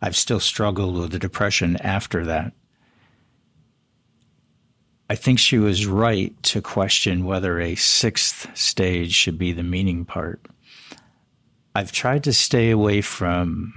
I've 0.00 0.16
still 0.16 0.40
struggled 0.40 0.96
with 0.96 1.10
the 1.10 1.18
depression 1.18 1.76
after 1.78 2.24
that. 2.26 2.52
I 5.08 5.14
think 5.14 5.38
she 5.38 5.58
was 5.58 5.86
right 5.86 6.40
to 6.44 6.60
question 6.60 7.24
whether 7.24 7.60
a 7.60 7.76
sixth 7.76 8.56
stage 8.56 9.12
should 9.12 9.38
be 9.38 9.52
the 9.52 9.62
meaning 9.62 10.04
part. 10.04 10.44
I've 11.76 11.92
tried 11.92 12.24
to 12.24 12.32
stay 12.32 12.70
away 12.70 13.02
from 13.02 13.74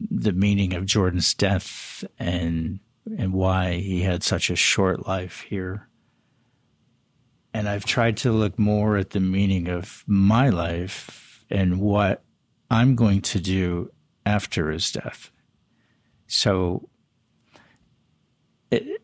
the 0.00 0.32
meaning 0.32 0.74
of 0.74 0.86
Jordan's 0.86 1.32
death 1.32 2.02
and 2.18 2.80
and 3.16 3.32
why 3.32 3.74
he 3.74 4.02
had 4.02 4.24
such 4.24 4.50
a 4.50 4.56
short 4.56 5.06
life 5.06 5.42
here. 5.42 5.88
And 7.54 7.68
I've 7.68 7.84
tried 7.84 8.16
to 8.18 8.32
look 8.32 8.58
more 8.58 8.96
at 8.96 9.10
the 9.10 9.20
meaning 9.20 9.68
of 9.68 10.02
my 10.08 10.48
life 10.48 11.44
and 11.48 11.78
what 11.78 12.24
I'm 12.72 12.96
going 12.96 13.20
to 13.20 13.40
do 13.40 13.92
after 14.26 14.72
his 14.72 14.90
death. 14.90 15.30
So 16.26 16.88
it, 18.72 19.00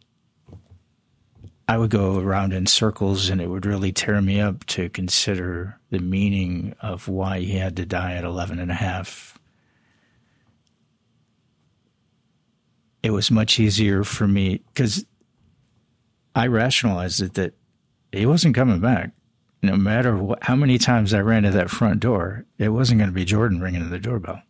I 1.66 1.78
would 1.78 1.90
go 1.90 2.18
around 2.18 2.52
in 2.52 2.66
circles 2.66 3.30
and 3.30 3.40
it 3.40 3.48
would 3.48 3.64
really 3.64 3.92
tear 3.92 4.20
me 4.20 4.40
up 4.40 4.66
to 4.66 4.90
consider 4.90 5.78
the 5.90 5.98
meaning 5.98 6.74
of 6.80 7.08
why 7.08 7.40
he 7.40 7.56
had 7.56 7.76
to 7.76 7.86
die 7.86 8.14
at 8.14 8.24
11 8.24 8.58
and 8.58 8.70
a 8.70 8.74
half. 8.74 9.38
It 13.02 13.10
was 13.10 13.30
much 13.30 13.58
easier 13.58 14.04
for 14.04 14.26
me 14.26 14.62
because 14.72 15.06
I 16.34 16.48
rationalized 16.48 17.22
it 17.22 17.34
that 17.34 17.54
he 18.12 18.26
wasn't 18.26 18.54
coming 18.54 18.80
back. 18.80 19.10
No 19.62 19.76
matter 19.76 20.16
what, 20.16 20.44
how 20.44 20.56
many 20.56 20.76
times 20.76 21.14
I 21.14 21.20
ran 21.20 21.44
to 21.44 21.50
that 21.52 21.70
front 21.70 22.00
door, 22.00 22.44
it 22.58 22.68
wasn't 22.68 22.98
going 22.98 23.10
to 23.10 23.14
be 23.14 23.24
Jordan 23.24 23.60
ringing 23.60 23.88
the 23.88 23.98
doorbell. 23.98 24.42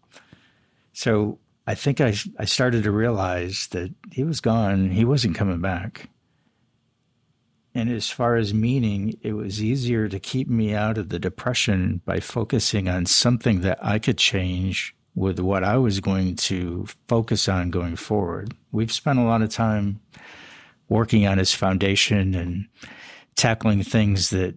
So 0.92 1.38
I 1.66 1.76
think 1.76 2.00
I, 2.00 2.14
I 2.38 2.44
started 2.44 2.82
to 2.82 2.90
realize 2.90 3.68
that 3.68 3.94
he 4.10 4.24
was 4.24 4.40
gone. 4.40 4.90
He 4.90 5.04
wasn't 5.04 5.36
coming 5.36 5.60
back. 5.60 6.08
And 7.74 7.90
as 7.90 8.08
far 8.08 8.36
as 8.36 8.54
meaning, 8.54 9.18
it 9.22 9.32
was 9.32 9.62
easier 9.62 10.08
to 10.08 10.20
keep 10.20 10.48
me 10.48 10.74
out 10.74 10.96
of 10.96 11.08
the 11.08 11.18
depression 11.18 12.00
by 12.04 12.20
focusing 12.20 12.88
on 12.88 13.06
something 13.06 13.62
that 13.62 13.84
I 13.84 13.98
could 13.98 14.16
change 14.16 14.94
with 15.16 15.40
what 15.40 15.64
I 15.64 15.76
was 15.78 16.00
going 16.00 16.36
to 16.36 16.86
focus 17.08 17.48
on 17.48 17.70
going 17.70 17.96
forward. 17.96 18.54
We've 18.70 18.92
spent 18.92 19.18
a 19.18 19.24
lot 19.24 19.42
of 19.42 19.50
time 19.50 20.00
working 20.88 21.26
on 21.26 21.38
his 21.38 21.52
foundation 21.52 22.34
and 22.34 22.68
tackling 23.34 23.82
things 23.82 24.30
that 24.30 24.56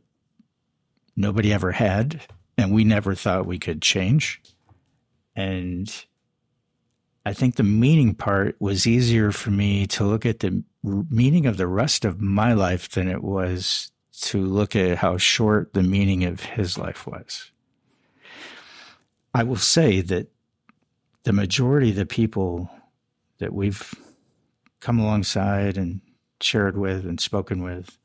nobody 1.15 1.51
ever 1.51 1.71
had 1.71 2.21
and 2.57 2.71
we 2.71 2.83
never 2.83 3.15
thought 3.15 3.45
we 3.45 3.59
could 3.59 3.81
change. 3.81 4.41
And 5.35 5.93
I 7.25 7.33
think 7.33 7.55
the 7.55 7.63
meaning 7.63 8.15
part 8.15 8.55
was 8.59 8.87
easier 8.87 9.31
for 9.31 9.51
me 9.51 9.85
to 9.87 10.05
look 10.05 10.25
at 10.25 10.39
the 10.39 10.63
meaning 11.09 11.45
of 11.45 11.57
the 11.57 11.67
rest 11.67 12.05
of 12.05 12.21
my 12.21 12.53
life 12.53 12.89
than 12.89 13.07
it 13.07 13.23
was 13.23 13.91
to 14.19 14.41
look 14.41 14.75
at 14.75 14.97
how 14.97 15.17
short 15.17 15.73
the 15.73 15.83
meaning 15.83 16.23
of 16.23 16.41
his 16.41 16.77
life 16.77 17.05
was. 17.05 17.51
I 19.33 19.43
will 19.43 19.57
say 19.57 20.01
that 20.01 20.31
the 21.23 21.33
majority 21.33 21.91
of 21.91 21.97
the 21.97 22.05
people 22.05 22.69
that 23.37 23.53
we've 23.53 23.93
come 24.79 24.99
alongside 24.99 25.77
and 25.77 26.01
shared 26.41 26.77
with 26.77 27.05
and 27.05 27.19
spoken 27.19 27.61
with, 27.61 27.97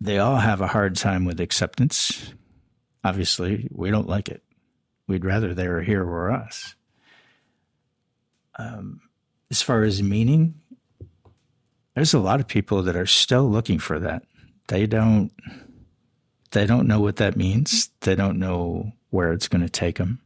they 0.00 0.18
all 0.18 0.36
have 0.36 0.60
a 0.60 0.66
hard 0.66 0.96
time 0.96 1.24
with 1.24 1.40
acceptance. 1.40 2.34
Obviously, 3.02 3.68
we 3.70 3.90
don't 3.90 4.08
like 4.08 4.28
it. 4.28 4.42
We'd 5.06 5.24
rather 5.24 5.54
they 5.54 5.68
were 5.68 5.82
here 5.82 6.04
or 6.04 6.30
us. 6.30 6.74
Um, 8.58 9.00
as 9.54 9.62
far 9.62 9.84
as 9.84 10.02
meaning, 10.02 10.52
there's 11.94 12.12
a 12.12 12.18
lot 12.18 12.40
of 12.40 12.48
people 12.48 12.82
that 12.82 12.96
are 12.96 13.06
still 13.06 13.48
looking 13.48 13.78
for 13.78 14.00
that. 14.00 14.24
They 14.66 14.84
don't 14.84 15.30
they 16.50 16.66
don't 16.66 16.88
know 16.88 16.98
what 16.98 17.16
that 17.16 17.36
means. 17.36 17.90
They 18.00 18.16
don't 18.16 18.40
know 18.40 18.90
where 19.10 19.32
it's 19.32 19.46
going 19.46 19.62
to 19.62 19.68
take 19.68 19.98
them. 19.98 20.20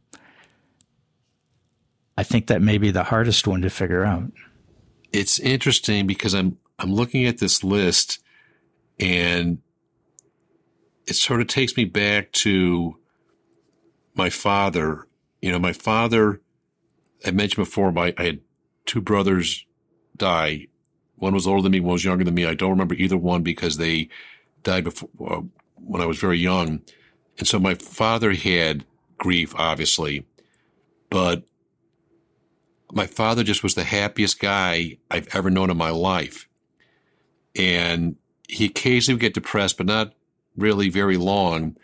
I 2.17 2.23
think 2.23 2.47
that 2.47 2.63
may 2.63 2.79
be 2.79 2.89
the 2.89 3.03
hardest 3.03 3.45
one 3.45 3.61
to 3.61 3.69
figure 3.69 4.03
out. 4.03 4.31
It's 5.13 5.37
interesting 5.37 6.07
because 6.07 6.33
I'm 6.33 6.57
I'm 6.79 6.91
looking 6.91 7.25
at 7.25 7.37
this 7.37 7.63
list 7.63 8.17
and 8.99 9.59
it 11.05 11.13
sort 11.13 11.41
of 11.41 11.45
takes 11.45 11.77
me 11.77 11.85
back 11.85 12.31
to 12.31 12.97
my 14.15 14.31
father. 14.31 15.05
You 15.39 15.51
know, 15.51 15.59
my 15.59 15.73
father 15.73 16.41
I 17.23 17.29
mentioned 17.29 17.63
before 17.63 17.91
my 17.91 18.11
I 18.17 18.23
had 18.23 18.39
two 18.85 19.01
brothers 19.01 19.65
die. 20.17 20.67
One 21.17 21.33
was 21.33 21.47
older 21.47 21.63
than 21.63 21.71
me, 21.71 21.79
one 21.79 21.93
was 21.93 22.05
younger 22.05 22.23
than 22.23 22.33
me. 22.33 22.45
I 22.45 22.53
don't 22.53 22.71
remember 22.71 22.95
either 22.95 23.17
one 23.17 23.43
because 23.43 23.77
they 23.77 24.09
died 24.63 24.85
before 24.85 25.09
uh, 25.25 25.41
when 25.75 26.01
I 26.01 26.05
was 26.05 26.17
very 26.17 26.37
young. 26.39 26.81
And 27.37 27.47
so 27.47 27.59
my 27.59 27.73
father 27.73 28.33
had 28.33 28.85
grief, 29.17 29.53
obviously, 29.55 30.25
but 31.09 31.43
my 32.91 33.05
father 33.05 33.43
just 33.43 33.63
was 33.63 33.75
the 33.75 33.83
happiest 33.83 34.39
guy 34.39 34.97
I've 35.11 35.33
ever 35.35 35.49
known 35.49 35.69
in 35.69 35.77
my 35.77 35.91
life. 35.91 36.47
And 37.55 38.15
he 38.47 38.65
occasionally 38.65 39.15
would 39.15 39.21
get 39.21 39.33
depressed, 39.33 39.77
but 39.77 39.85
not 39.85 40.13
really 40.55 40.89
very 40.89 41.17
long. 41.17 41.77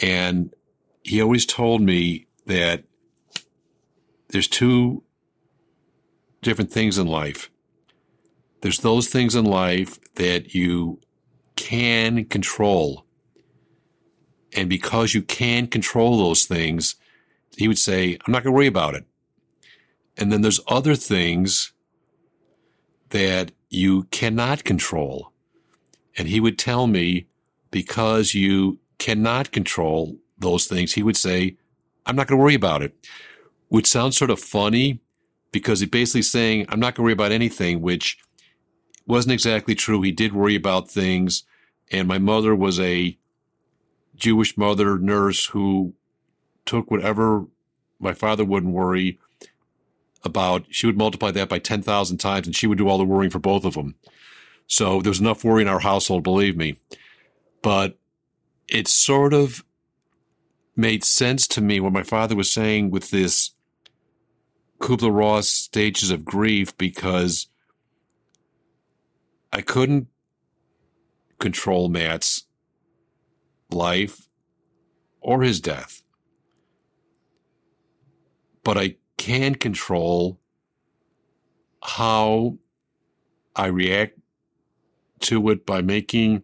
And 0.00 0.54
he 1.02 1.20
always 1.20 1.46
told 1.46 1.82
me 1.82 2.26
that 2.46 2.84
there's 4.28 4.48
two 4.48 5.02
different 6.46 6.70
things 6.70 6.96
in 6.96 7.08
life. 7.08 7.50
There's 8.60 8.78
those 8.78 9.08
things 9.08 9.34
in 9.34 9.44
life 9.44 9.98
that 10.14 10.54
you 10.54 11.00
can 11.56 12.24
control. 12.24 13.04
And 14.54 14.70
because 14.70 15.12
you 15.12 15.22
can 15.22 15.66
control 15.66 16.16
those 16.16 16.46
things, 16.46 16.94
he 17.56 17.66
would 17.66 17.78
say, 17.78 18.16
I'm 18.24 18.32
not 18.32 18.44
going 18.44 18.52
to 18.52 18.56
worry 18.56 18.68
about 18.68 18.94
it. 18.94 19.04
And 20.16 20.30
then 20.30 20.42
there's 20.42 20.60
other 20.68 20.94
things 20.94 21.72
that 23.08 23.50
you 23.68 24.04
cannot 24.04 24.62
control. 24.62 25.32
And 26.16 26.28
he 26.28 26.38
would 26.38 26.58
tell 26.58 26.86
me, 26.86 27.26
because 27.72 28.34
you 28.34 28.78
cannot 28.98 29.50
control 29.50 30.16
those 30.38 30.66
things, 30.66 30.92
he 30.92 31.02
would 31.02 31.16
say, 31.16 31.56
I'm 32.06 32.14
not 32.14 32.28
going 32.28 32.38
to 32.38 32.42
worry 32.42 32.54
about 32.54 32.82
it, 32.82 32.94
which 33.68 33.88
sounds 33.88 34.16
sort 34.16 34.30
of 34.30 34.38
funny 34.38 35.00
because 35.56 35.80
he 35.80 35.86
basically 35.86 36.20
saying, 36.20 36.66
I'm 36.68 36.78
not 36.78 36.94
going 36.94 36.96
to 36.96 37.02
worry 37.04 37.12
about 37.14 37.32
anything, 37.32 37.80
which 37.80 38.18
wasn't 39.06 39.32
exactly 39.32 39.74
true. 39.74 40.02
He 40.02 40.12
did 40.12 40.34
worry 40.34 40.54
about 40.54 40.90
things. 40.90 41.44
And 41.90 42.06
my 42.06 42.18
mother 42.18 42.54
was 42.54 42.78
a 42.78 43.16
Jewish 44.14 44.58
mother 44.58 44.98
nurse 44.98 45.46
who 45.46 45.94
took 46.66 46.90
whatever 46.90 47.46
my 47.98 48.12
father 48.12 48.44
wouldn't 48.44 48.74
worry 48.74 49.18
about. 50.22 50.66
She 50.68 50.84
would 50.84 50.98
multiply 50.98 51.30
that 51.30 51.48
by 51.48 51.58
10,000 51.58 52.18
times 52.18 52.46
and 52.46 52.54
she 52.54 52.66
would 52.66 52.76
do 52.76 52.90
all 52.90 52.98
the 52.98 53.04
worrying 53.04 53.30
for 53.30 53.38
both 53.38 53.64
of 53.64 53.72
them. 53.72 53.94
So 54.66 55.00
there 55.00 55.10
was 55.10 55.20
enough 55.20 55.42
worry 55.42 55.62
in 55.62 55.68
our 55.68 55.80
household, 55.80 56.22
believe 56.22 56.54
me. 56.54 56.76
But 57.62 57.96
it 58.68 58.88
sort 58.88 59.32
of 59.32 59.64
made 60.76 61.02
sense 61.02 61.48
to 61.48 61.62
me 61.62 61.80
what 61.80 61.94
my 61.94 62.02
father 62.02 62.36
was 62.36 62.52
saying 62.52 62.90
with 62.90 63.08
this 63.10 63.52
Kubler 64.78 65.14
Ross 65.14 65.48
stages 65.48 66.10
of 66.10 66.24
grief 66.24 66.76
because 66.76 67.48
I 69.52 69.62
couldn't 69.62 70.08
control 71.38 71.88
Matt's 71.88 72.44
life 73.70 74.28
or 75.20 75.42
his 75.42 75.60
death. 75.60 76.02
But 78.62 78.76
I 78.76 78.96
can 79.16 79.54
control 79.54 80.40
how 81.82 82.58
I 83.54 83.66
react 83.66 84.18
to 85.20 85.48
it 85.50 85.64
by 85.64 85.80
making 85.80 86.42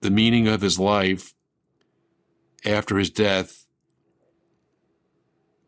the 0.00 0.10
meaning 0.10 0.48
of 0.48 0.60
his 0.60 0.78
life 0.78 1.34
after 2.64 2.98
his 2.98 3.10
death 3.10 3.66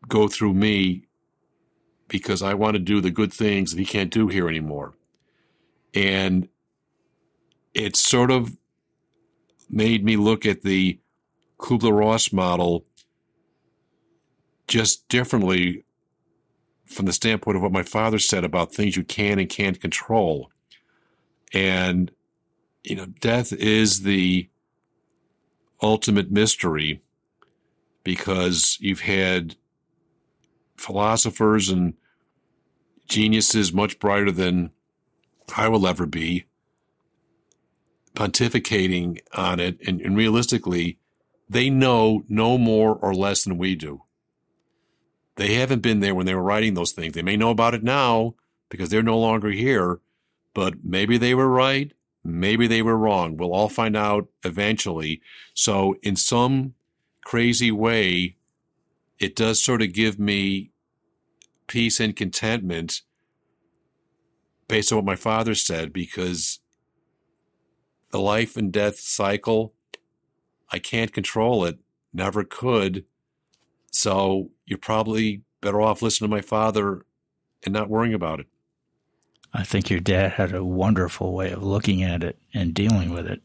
go 0.07 0.27
through 0.27 0.53
me 0.53 1.06
because 2.07 2.41
I 2.41 2.53
want 2.53 2.73
to 2.75 2.79
do 2.79 3.01
the 3.01 3.11
good 3.11 3.33
things 3.33 3.71
that 3.71 3.79
he 3.79 3.85
can't 3.85 4.11
do 4.11 4.27
here 4.27 4.47
anymore. 4.47 4.93
And 5.93 6.47
it 7.73 7.95
sort 7.95 8.31
of 8.31 8.55
made 9.69 10.03
me 10.03 10.15
look 10.15 10.45
at 10.45 10.61
the 10.61 10.99
Kubler 11.59 11.97
Ross 11.97 12.31
model 12.31 12.85
just 14.67 15.07
differently 15.09 15.83
from 16.85 17.05
the 17.05 17.13
standpoint 17.13 17.57
of 17.57 17.63
what 17.63 17.71
my 17.71 17.83
father 17.83 18.19
said 18.19 18.43
about 18.43 18.73
things 18.73 18.95
you 18.95 19.03
can 19.03 19.39
and 19.39 19.49
can't 19.49 19.81
control. 19.81 20.51
And, 21.53 22.11
you 22.83 22.95
know, 22.95 23.05
death 23.05 23.51
is 23.53 24.03
the 24.03 24.49
ultimate 25.81 26.31
mystery 26.31 27.01
because 28.03 28.77
you've 28.79 29.01
had 29.01 29.55
philosophers 30.77 31.69
and 31.69 31.93
geniuses 33.07 33.73
much 33.73 33.99
brighter 33.99 34.31
than 34.31 34.71
I 35.55 35.67
will 35.67 35.87
ever 35.87 36.05
be 36.05 36.45
pontificating 38.15 39.19
on 39.33 39.59
it. 39.59 39.79
And, 39.87 40.01
and 40.01 40.17
realistically, 40.17 40.97
they 41.47 41.69
know 41.69 42.23
no 42.27 42.57
more 42.57 42.95
or 42.95 43.13
less 43.13 43.43
than 43.43 43.57
we 43.57 43.75
do. 43.75 44.01
They 45.35 45.53
haven't 45.53 45.83
been 45.83 45.99
there 45.99 46.15
when 46.15 46.25
they 46.25 46.33
were 46.33 46.41
writing 46.41 46.73
those 46.73 46.91
things. 46.91 47.13
They 47.13 47.21
may 47.21 47.37
know 47.37 47.51
about 47.51 47.75
it 47.75 47.83
now 47.83 48.33
because 48.69 48.89
they're 48.89 49.03
no 49.03 49.19
longer 49.19 49.51
here, 49.51 49.99
but 50.55 50.83
maybe 50.83 51.17
they 51.17 51.35
were 51.35 51.47
right. 51.47 51.93
Maybe 52.23 52.65
they 52.65 52.81
were 52.81 52.97
wrong. 52.97 53.37
We'll 53.37 53.53
all 53.53 53.69
find 53.69 53.95
out 53.95 54.27
eventually. 54.43 55.21
So, 55.53 55.95
in 56.01 56.15
some 56.15 56.73
crazy 57.23 57.71
way, 57.71 58.35
it 59.19 59.35
does 59.35 59.61
sort 59.61 59.81
of 59.81 59.93
give 59.93 60.19
me 60.19 60.71
peace 61.67 61.99
and 61.99 62.15
contentment 62.15 63.01
based 64.67 64.91
on 64.91 64.97
what 64.97 65.05
my 65.05 65.15
father 65.15 65.55
said 65.55 65.93
because 65.93 66.59
the 68.11 68.19
life 68.19 68.55
and 68.57 68.71
death 68.71 68.99
cycle, 68.99 69.73
I 70.71 70.79
can't 70.79 71.13
control 71.13 71.65
it, 71.65 71.77
never 72.13 72.43
could. 72.43 73.05
So 73.91 74.51
you're 74.65 74.77
probably 74.77 75.43
better 75.61 75.81
off 75.81 76.01
listening 76.01 76.29
to 76.29 76.35
my 76.35 76.41
father 76.41 77.05
and 77.63 77.73
not 77.73 77.89
worrying 77.89 78.13
about 78.13 78.39
it. 78.39 78.47
I 79.53 79.63
think 79.63 79.89
your 79.89 79.99
dad 79.99 80.33
had 80.33 80.53
a 80.53 80.63
wonderful 80.63 81.33
way 81.33 81.51
of 81.51 81.63
looking 81.63 82.03
at 82.03 82.23
it 82.23 82.37
and 82.53 82.73
dealing 82.73 83.11
with 83.11 83.27
it. 83.27 83.41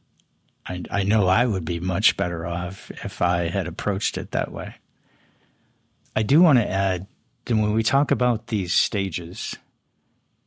I, 0.67 0.83
I 0.91 1.03
know 1.05 1.27
I 1.27 1.47
would 1.47 1.65
be 1.65 1.81
much 1.81 2.17
better 2.17 2.47
off 2.47 2.91
if 3.05 3.23
I 3.23 3.49
had 3.49 3.67
approached 3.67 4.19
it 4.19 4.33
that 4.33 4.53
way. 4.53 4.77
I 6.15 6.23
do 6.23 6.43
want 6.43 6.59
to 6.59 6.69
add 6.69 7.07
that 7.45 7.57
when 7.57 7.73
we 7.73 7.83
talk 7.83 8.11
about 8.11 8.49
these 8.49 8.73
stages, 8.73 9.57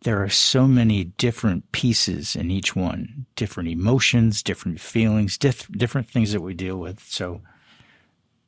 there 0.04 0.22
are 0.22 0.30
so 0.30 0.68
many 0.68 1.06
different 1.06 1.72
pieces 1.72 2.36
in 2.36 2.52
each 2.52 2.76
one, 2.76 3.26
different 3.36 3.70
emotions, 3.70 4.44
different 4.44 4.80
feelings, 4.80 5.38
diff- 5.38 5.72
different 5.72 6.08
things 6.10 6.32
that 6.32 6.42
we 6.42 6.54
deal 6.54 6.78
with. 6.78 7.00
So 7.02 7.42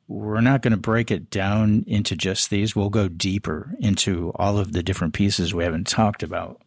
we're 0.06 0.40
not 0.40 0.62
going 0.62 0.70
to 0.70 0.76
break 0.78 1.10
it 1.10 1.30
down 1.30 1.84
into 1.86 2.16
just 2.16 2.48
these. 2.48 2.76
We'll 2.76 2.90
go 2.90 3.08
deeper 3.08 3.74
into 3.80 4.32
all 4.36 4.56
of 4.56 4.72
the 4.72 4.82
different 4.82 5.14
pieces 5.14 5.52
we 5.52 5.64
haven't 5.64 5.88
talked 5.88 6.22
about. 6.22 6.62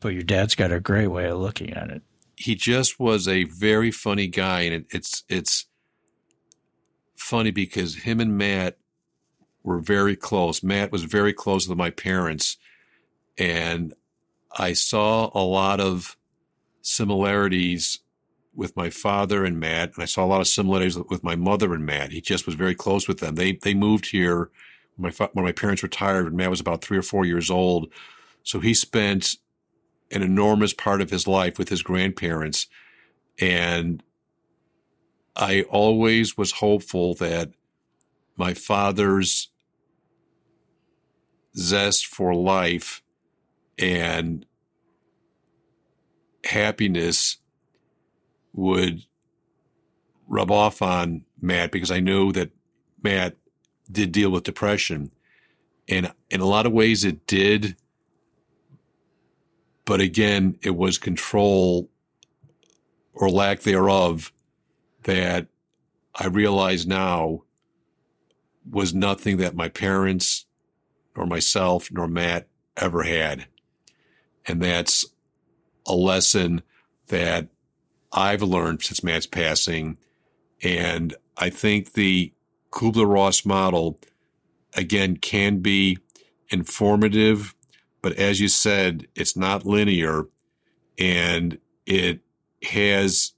But 0.00 0.14
your 0.14 0.22
dad's 0.22 0.54
got 0.54 0.72
a 0.72 0.80
great 0.80 1.08
way 1.08 1.26
of 1.26 1.38
looking 1.38 1.74
at 1.74 1.90
it. 1.90 2.02
He 2.36 2.54
just 2.54 2.98
was 2.98 3.28
a 3.28 3.44
very 3.44 3.90
funny 3.90 4.26
guy, 4.26 4.62
and 4.62 4.74
it, 4.74 4.86
it's 4.90 5.24
it's 5.28 5.66
funny 7.16 7.50
because 7.50 7.96
him 7.96 8.18
and 8.18 8.38
Matt 8.38 8.78
were 9.62 9.78
very 9.78 10.16
close. 10.16 10.62
Matt 10.62 10.92
was 10.92 11.04
very 11.04 11.32
close 11.32 11.68
with 11.68 11.78
my 11.78 11.90
parents, 11.90 12.56
and 13.38 13.94
I 14.56 14.72
saw 14.72 15.30
a 15.34 15.42
lot 15.42 15.80
of 15.80 16.16
similarities 16.82 18.00
with 18.54 18.76
my 18.76 18.90
father 18.90 19.44
and 19.44 19.60
Matt, 19.60 19.94
and 19.94 20.02
I 20.02 20.06
saw 20.06 20.24
a 20.24 20.26
lot 20.26 20.40
of 20.40 20.48
similarities 20.48 20.98
with 20.98 21.22
my 21.22 21.36
mother 21.36 21.72
and 21.74 21.86
Matt. 21.86 22.12
He 22.12 22.20
just 22.20 22.46
was 22.46 22.54
very 22.54 22.74
close 22.74 23.06
with 23.06 23.20
them. 23.20 23.36
They 23.36 23.52
they 23.52 23.74
moved 23.74 24.10
here 24.10 24.50
when 24.96 25.12
my 25.18 25.28
when 25.32 25.44
my 25.44 25.52
parents 25.52 25.82
retired. 25.82 26.26
and 26.26 26.36
Matt 26.36 26.50
was 26.50 26.60
about 26.60 26.82
three 26.82 26.98
or 26.98 27.02
four 27.02 27.24
years 27.24 27.50
old, 27.50 27.92
so 28.42 28.60
he 28.60 28.74
spent 28.74 29.36
an 30.10 30.22
enormous 30.22 30.74
part 30.74 31.00
of 31.00 31.10
his 31.10 31.28
life 31.28 31.58
with 31.58 31.68
his 31.68 31.82
grandparents. 31.82 32.66
And 33.40 34.02
I 35.36 35.62
always 35.62 36.36
was 36.36 36.52
hopeful 36.52 37.14
that 37.14 37.52
my 38.40 38.54
father's 38.54 39.48
zest 41.56 42.06
for 42.06 42.34
life 42.34 43.02
and 43.78 44.44
happiness 46.44 47.36
would 48.52 49.04
rub 50.26 50.50
off 50.50 50.82
on 50.82 51.24
Matt 51.40 51.70
because 51.70 51.90
I 51.90 52.00
know 52.00 52.32
that 52.32 52.50
Matt 53.02 53.36
did 53.90 54.12
deal 54.12 54.30
with 54.30 54.44
depression. 54.44 55.12
And 55.88 56.12
in 56.30 56.40
a 56.40 56.46
lot 56.46 56.66
of 56.66 56.72
ways 56.72 57.04
it 57.04 57.26
did 57.26 57.76
but 59.90 60.00
again, 60.00 60.56
it 60.62 60.76
was 60.76 60.98
control 60.98 61.90
or 63.12 63.28
lack 63.28 63.62
thereof 63.62 64.32
that 65.02 65.48
I 66.14 66.28
realize 66.28 66.86
now 66.86 67.42
was 68.70 68.94
nothing 68.94 69.38
that 69.38 69.54
my 69.54 69.68
parents 69.68 70.46
nor 71.16 71.26
myself 71.26 71.90
nor 71.90 72.08
Matt 72.08 72.48
ever 72.76 73.02
had. 73.02 73.46
And 74.46 74.62
that's 74.62 75.04
a 75.86 75.94
lesson 75.94 76.62
that 77.08 77.48
I've 78.12 78.42
learned 78.42 78.82
since 78.82 79.02
Matt's 79.02 79.26
passing. 79.26 79.98
And 80.62 81.14
I 81.36 81.50
think 81.50 81.92
the 81.92 82.32
Kubler 82.70 83.12
Ross 83.12 83.44
model, 83.44 83.98
again, 84.74 85.16
can 85.16 85.58
be 85.58 85.98
informative 86.48 87.54
but 88.02 88.14
as 88.14 88.40
you 88.40 88.48
said, 88.48 89.06
it's 89.14 89.36
not 89.36 89.66
linear 89.66 90.24
and 90.98 91.58
it 91.86 92.20
has 92.64 93.32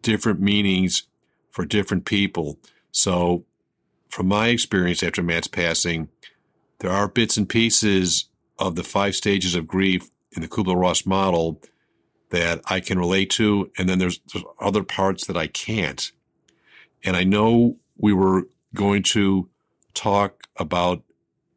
different 0.00 0.40
meanings 0.40 1.04
for 1.50 1.64
different 1.64 2.04
people. 2.04 2.58
So, 2.90 3.44
from 4.12 4.28
my 4.28 4.48
experience 4.48 5.02
after 5.02 5.22
Matt's 5.22 5.48
passing, 5.48 6.10
there 6.80 6.90
are 6.90 7.08
bits 7.08 7.38
and 7.38 7.48
pieces 7.48 8.28
of 8.58 8.76
the 8.76 8.84
five 8.84 9.16
stages 9.16 9.54
of 9.54 9.66
grief 9.66 10.06
in 10.32 10.42
the 10.42 10.48
Kubler 10.48 10.78
Ross 10.78 11.06
model 11.06 11.62
that 12.28 12.60
I 12.66 12.80
can 12.80 12.98
relate 12.98 13.30
to, 13.30 13.70
and 13.78 13.88
then 13.88 13.98
there's, 13.98 14.20
there's 14.32 14.44
other 14.60 14.82
parts 14.82 15.26
that 15.26 15.36
I 15.38 15.46
can't. 15.46 16.12
And 17.02 17.16
I 17.16 17.24
know 17.24 17.78
we 17.96 18.12
were 18.12 18.48
going 18.74 19.02
to 19.04 19.48
talk 19.94 20.44
about 20.58 21.02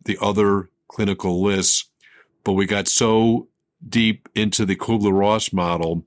the 0.05 0.17
other 0.21 0.69
clinical 0.87 1.43
lists, 1.43 1.89
but 2.45 2.53
we 2.53 2.65
got 2.65 2.87
so 2.87 3.49
deep 3.87 4.29
into 4.33 4.65
the 4.65 4.77
Kubler 4.77 5.11
Ross 5.11 5.51
model 5.51 6.05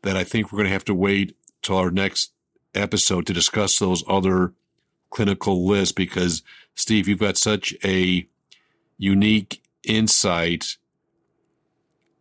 that 0.00 0.16
I 0.16 0.24
think 0.24 0.50
we're 0.50 0.58
going 0.58 0.68
to 0.68 0.72
have 0.72 0.84
to 0.86 0.94
wait 0.94 1.36
till 1.60 1.76
our 1.76 1.90
next 1.90 2.32
episode 2.74 3.26
to 3.26 3.34
discuss 3.34 3.78
those 3.78 4.02
other 4.08 4.54
clinical 5.10 5.66
list 5.66 5.96
because 5.96 6.42
Steve, 6.74 7.08
you've 7.08 7.18
got 7.18 7.36
such 7.36 7.74
a 7.84 8.26
unique 8.98 9.62
insight 9.84 10.76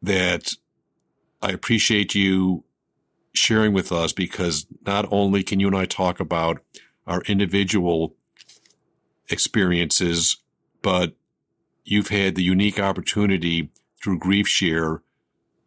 that 0.01 0.53
I 1.41 1.51
appreciate 1.51 2.15
you 2.15 2.63
sharing 3.33 3.73
with 3.73 3.91
us 3.91 4.11
because 4.11 4.65
not 4.85 5.07
only 5.11 5.43
can 5.43 5.59
you 5.59 5.67
and 5.67 5.75
I 5.75 5.85
talk 5.85 6.19
about 6.19 6.61
our 7.05 7.21
individual 7.21 8.15
experiences, 9.29 10.37
but 10.81 11.13
you've 11.83 12.09
had 12.09 12.35
the 12.35 12.43
unique 12.43 12.79
opportunity 12.79 13.69
through 14.01 14.19
Grief 14.19 14.47
Share 14.47 15.01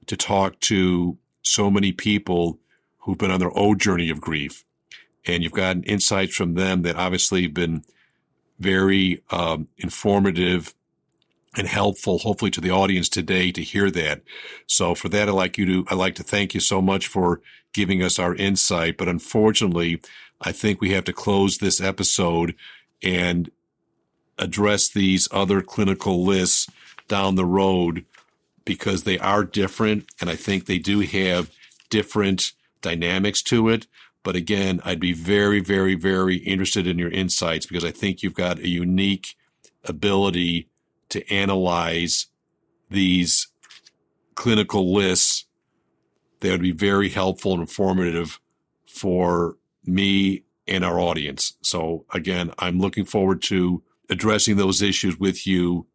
to 0.07 0.17
talk 0.17 0.59
to 0.61 1.19
so 1.43 1.71
many 1.71 1.93
people 1.93 2.59
who've 2.99 3.19
been 3.19 3.31
on 3.31 3.41
their 3.41 3.57
own 3.57 3.79
journey 3.79 4.11
of 4.11 4.21
grief. 4.21 4.65
And 5.27 5.43
you've 5.43 5.53
gotten 5.53 5.85
insights 5.85 6.35
from 6.35 6.55
them 6.55 6.83
that 6.83 6.97
obviously 6.97 7.43
have 7.43 7.55
been 7.55 7.85
very 8.59 9.23
um, 9.31 9.69
informative 9.79 10.75
and 11.57 11.67
helpful, 11.67 12.19
hopefully 12.19 12.51
to 12.51 12.61
the 12.61 12.71
audience 12.71 13.09
today 13.09 13.53
to 13.53 13.63
hear 13.63 13.91
that. 13.91 14.23
So 14.67 14.95
for 14.95 15.09
that, 15.11 15.29
I'd 15.29 15.35
like 15.35 15.59
you 15.59 15.67
to, 15.67 15.85
I'd 15.89 15.99
like 15.99 16.15
to 16.17 16.23
thank 16.23 16.55
you 16.55 16.61
so 16.61 16.81
much 16.81 17.07
for 17.07 17.41
giving 17.73 18.03
us 18.03 18.19
our 18.19 18.35
insight. 18.35 18.97
But 18.97 19.09
unfortunately, 19.09 20.01
I 20.41 20.53
think 20.53 20.81
we 20.81 20.93
have 20.93 21.05
to 21.05 21.13
close 21.13 21.59
this 21.59 21.81
episode 21.81 22.55
and 23.03 23.51
address 24.39 24.89
these 24.89 25.29
other 25.31 25.61
clinical 25.61 26.25
lists 26.25 26.69
down 27.09 27.35
the 27.35 27.45
road 27.45 28.05
because 28.65 29.03
they 29.03 29.19
are 29.19 29.45
different 29.45 30.07
and 30.21 30.31
I 30.31 30.37
think 30.37 30.67
they 30.67 30.79
do 30.79 31.01
have 31.01 31.51
different 31.91 32.53
dynamics 32.81 33.43
to 33.43 33.69
it. 33.69 33.87
But 34.23 34.37
again, 34.37 34.81
I'd 34.85 35.01
be 35.01 35.13
very, 35.13 35.61
very, 35.61 35.95
very 35.95 36.37
interested 36.37 36.87
in 36.87 36.99
your 36.99 37.11
insights 37.11 37.67
because 37.67 37.85
I 37.85 37.91
think 37.91 38.23
you've 38.23 38.35
got 38.35 38.59
a 38.59 38.69
unique 38.69 39.35
ability 39.85 40.69
to 41.09 41.29
analyze 41.33 42.27
these 42.89 43.49
clinical 44.35 44.93
lists 44.93 45.47
that 46.41 46.51
would 46.51 46.63
be 46.63 46.73
very 46.73 47.09
helpful 47.09 47.53
and 47.53 47.61
informative 47.61 48.41
for 48.87 49.57
me 49.85 50.45
and 50.69 50.85
our 50.85 51.01
audience. 51.01 51.57
So 51.63 52.05
again, 52.13 52.53
I'm 52.59 52.79
looking 52.79 53.05
forward 53.05 53.43
to 53.43 53.83
addressing 54.09 54.57
those 54.57 54.83
issues 54.83 55.19
with 55.19 55.47
you 55.47 55.87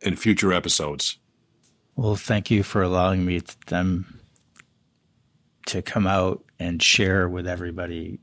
in 0.00 0.16
future 0.16 0.52
episodes. 0.52 1.18
Well, 1.94 2.16
thank 2.16 2.50
you 2.50 2.62
for 2.62 2.82
allowing 2.82 3.24
me 3.24 3.42
them 3.66 4.20
to 5.66 5.82
come 5.82 6.06
out 6.06 6.45
and 6.58 6.82
share 6.82 7.28
with 7.28 7.46
everybody. 7.46 8.20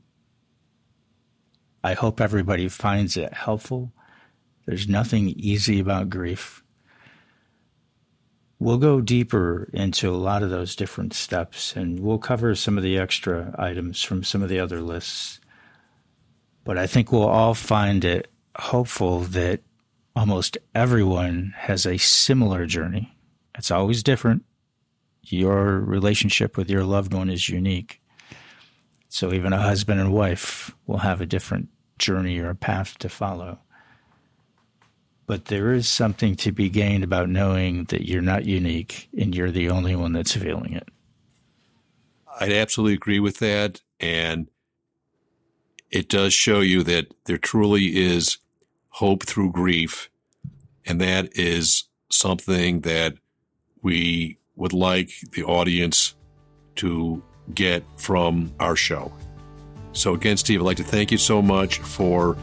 I 1.82 1.94
hope 1.94 2.20
everybody 2.20 2.68
finds 2.68 3.16
it 3.16 3.32
helpful. 3.32 3.92
There's 4.66 4.88
nothing 4.88 5.28
easy 5.28 5.80
about 5.80 6.10
grief. 6.10 6.62
We'll 8.58 8.78
go 8.78 9.00
deeper 9.00 9.68
into 9.72 10.08
a 10.08 10.16
lot 10.16 10.42
of 10.42 10.50
those 10.50 10.74
different 10.76 11.12
steps 11.12 11.76
and 11.76 12.00
we'll 12.00 12.18
cover 12.18 12.54
some 12.54 12.78
of 12.78 12.84
the 12.84 12.98
extra 12.98 13.54
items 13.58 14.02
from 14.02 14.24
some 14.24 14.42
of 14.42 14.48
the 14.48 14.60
other 14.60 14.80
lists. 14.80 15.40
But 16.64 16.78
I 16.78 16.86
think 16.86 17.12
we'll 17.12 17.28
all 17.28 17.54
find 17.54 18.04
it 18.04 18.28
hopeful 18.56 19.20
that 19.20 19.60
almost 20.16 20.56
everyone 20.74 21.52
has 21.56 21.84
a 21.84 21.98
similar 21.98 22.66
journey. 22.66 23.14
It's 23.58 23.70
always 23.70 24.02
different. 24.02 24.44
Your 25.22 25.80
relationship 25.80 26.56
with 26.56 26.70
your 26.70 26.84
loved 26.84 27.12
one 27.12 27.28
is 27.28 27.48
unique. 27.48 28.00
So 29.14 29.32
even 29.32 29.52
a 29.52 29.60
husband 29.60 30.00
and 30.00 30.12
wife 30.12 30.74
will 30.88 30.98
have 30.98 31.20
a 31.20 31.26
different 31.26 31.68
journey 32.00 32.40
or 32.40 32.50
a 32.50 32.56
path 32.56 32.98
to 32.98 33.08
follow. 33.08 33.60
But 35.26 35.44
there 35.44 35.72
is 35.72 35.88
something 35.88 36.34
to 36.34 36.50
be 36.50 36.68
gained 36.68 37.04
about 37.04 37.28
knowing 37.28 37.84
that 37.90 38.08
you're 38.08 38.20
not 38.20 38.44
unique 38.44 39.08
and 39.16 39.32
you're 39.32 39.52
the 39.52 39.70
only 39.70 39.94
one 39.94 40.14
that's 40.14 40.36
feeling 40.36 40.72
it. 40.72 40.88
I'd 42.40 42.50
absolutely 42.50 42.94
agree 42.94 43.20
with 43.20 43.38
that. 43.38 43.82
And 44.00 44.48
it 45.92 46.08
does 46.08 46.34
show 46.34 46.58
you 46.58 46.82
that 46.82 47.14
there 47.26 47.38
truly 47.38 47.96
is 47.96 48.38
hope 48.88 49.22
through 49.22 49.52
grief. 49.52 50.10
And 50.86 51.00
that 51.00 51.38
is 51.38 51.84
something 52.10 52.80
that 52.80 53.14
we 53.80 54.38
would 54.56 54.72
like 54.72 55.12
the 55.30 55.44
audience 55.44 56.16
to 56.74 57.22
get 57.52 57.84
from 57.96 58.52
our 58.60 58.76
show. 58.76 59.12
So, 59.92 60.14
again, 60.14 60.36
Steve, 60.36 60.60
I'd 60.60 60.64
like 60.64 60.76
to 60.78 60.84
thank 60.84 61.12
you 61.12 61.18
so 61.18 61.40
much 61.40 61.78
for 61.78 62.36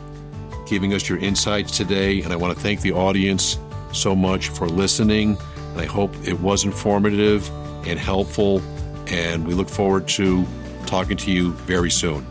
giving 0.68 0.94
us 0.94 1.10
your 1.10 1.18
insights 1.18 1.76
today. 1.76 2.22
And 2.22 2.32
I 2.32 2.36
want 2.38 2.56
to 2.56 2.62
thank 2.62 2.82
the 2.82 2.94
audience 2.94 3.58
so 3.92 4.16
much 4.16 4.50
for 4.50 4.68
listening. 4.68 5.38
And 5.72 5.82
I 5.82 5.86
hope 5.86 6.14
it 6.26 6.40
was 6.40 6.64
informative 6.64 7.50
and 7.86 8.00
helpful. 8.00 8.62
And 9.08 9.46
we 9.46 9.54
look 9.54 9.70
forward 9.70 10.08
to 10.10 10.46
talking 10.86 11.18
to 11.18 11.32
you 11.32 11.52
very 11.52 11.92
soon. 11.92 12.26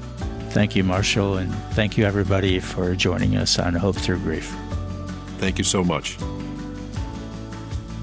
Thank 0.50 0.74
you, 0.74 0.82
Marshall. 0.82 1.36
And 1.36 1.54
thank 1.74 1.96
you, 1.98 2.04
everybody, 2.04 2.60
for 2.60 2.94
joining 2.94 3.36
us 3.36 3.58
on 3.58 3.74
Hope 3.74 3.96
Through 3.96 4.20
Grief. 4.20 4.54
Thank 5.38 5.58
you 5.58 5.64
so 5.64 5.84
much. 5.84 6.16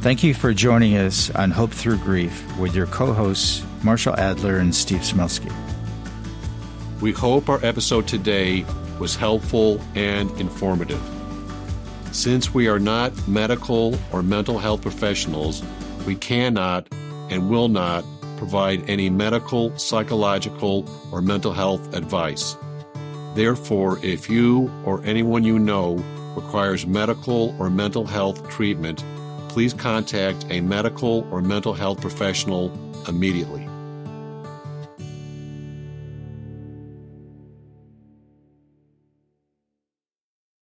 Thank 0.02 0.24
you 0.24 0.34
for 0.34 0.54
joining 0.54 0.96
us 0.96 1.30
on 1.32 1.52
Hope 1.52 1.72
Through 1.72 1.98
Grief 1.98 2.58
with 2.58 2.76
your 2.76 2.86
co 2.86 3.12
hosts, 3.12 3.66
Marshall 3.88 4.20
Adler 4.20 4.58
and 4.58 4.76
Steve 4.76 5.00
Smelsky. 5.00 5.50
We 7.00 7.14
hope 7.14 7.48
our 7.48 7.64
episode 7.64 8.06
today 8.06 8.66
was 9.00 9.16
helpful 9.16 9.80
and 9.96 10.30
informative. 10.42 11.02
Since 12.12 12.54
we 12.54 12.68
are 12.68 12.80
not 12.80 13.14
medical 13.30 13.98
or 14.12 14.22
mental 14.24 14.60
health 14.60 14.82
professionals, 14.82 15.64
we 16.06 16.16
cannot 16.16 16.86
and 17.30 17.50
will 17.50 17.70
not 17.70 18.04
provide 18.36 18.90
any 18.90 19.10
medical, 19.10 19.74
psychological, 19.78 20.86
or 21.14 21.22
mental 21.22 21.54
health 21.54 21.94
advice. 21.94 22.58
Therefore, 23.36 24.04
if 24.04 24.30
you 24.30 24.70
or 24.84 25.02
anyone 25.06 25.46
you 25.46 25.60
know 25.60 25.96
requires 26.36 26.86
medical 26.86 27.56
or 27.58 27.70
mental 27.70 28.06
health 28.06 28.50
treatment, 28.50 29.02
please 29.48 29.74
contact 29.74 30.46
a 30.50 30.60
medical 30.60 31.26
or 31.32 31.42
mental 31.42 31.74
health 31.74 32.02
professional 32.02 32.70
immediately. 33.08 33.67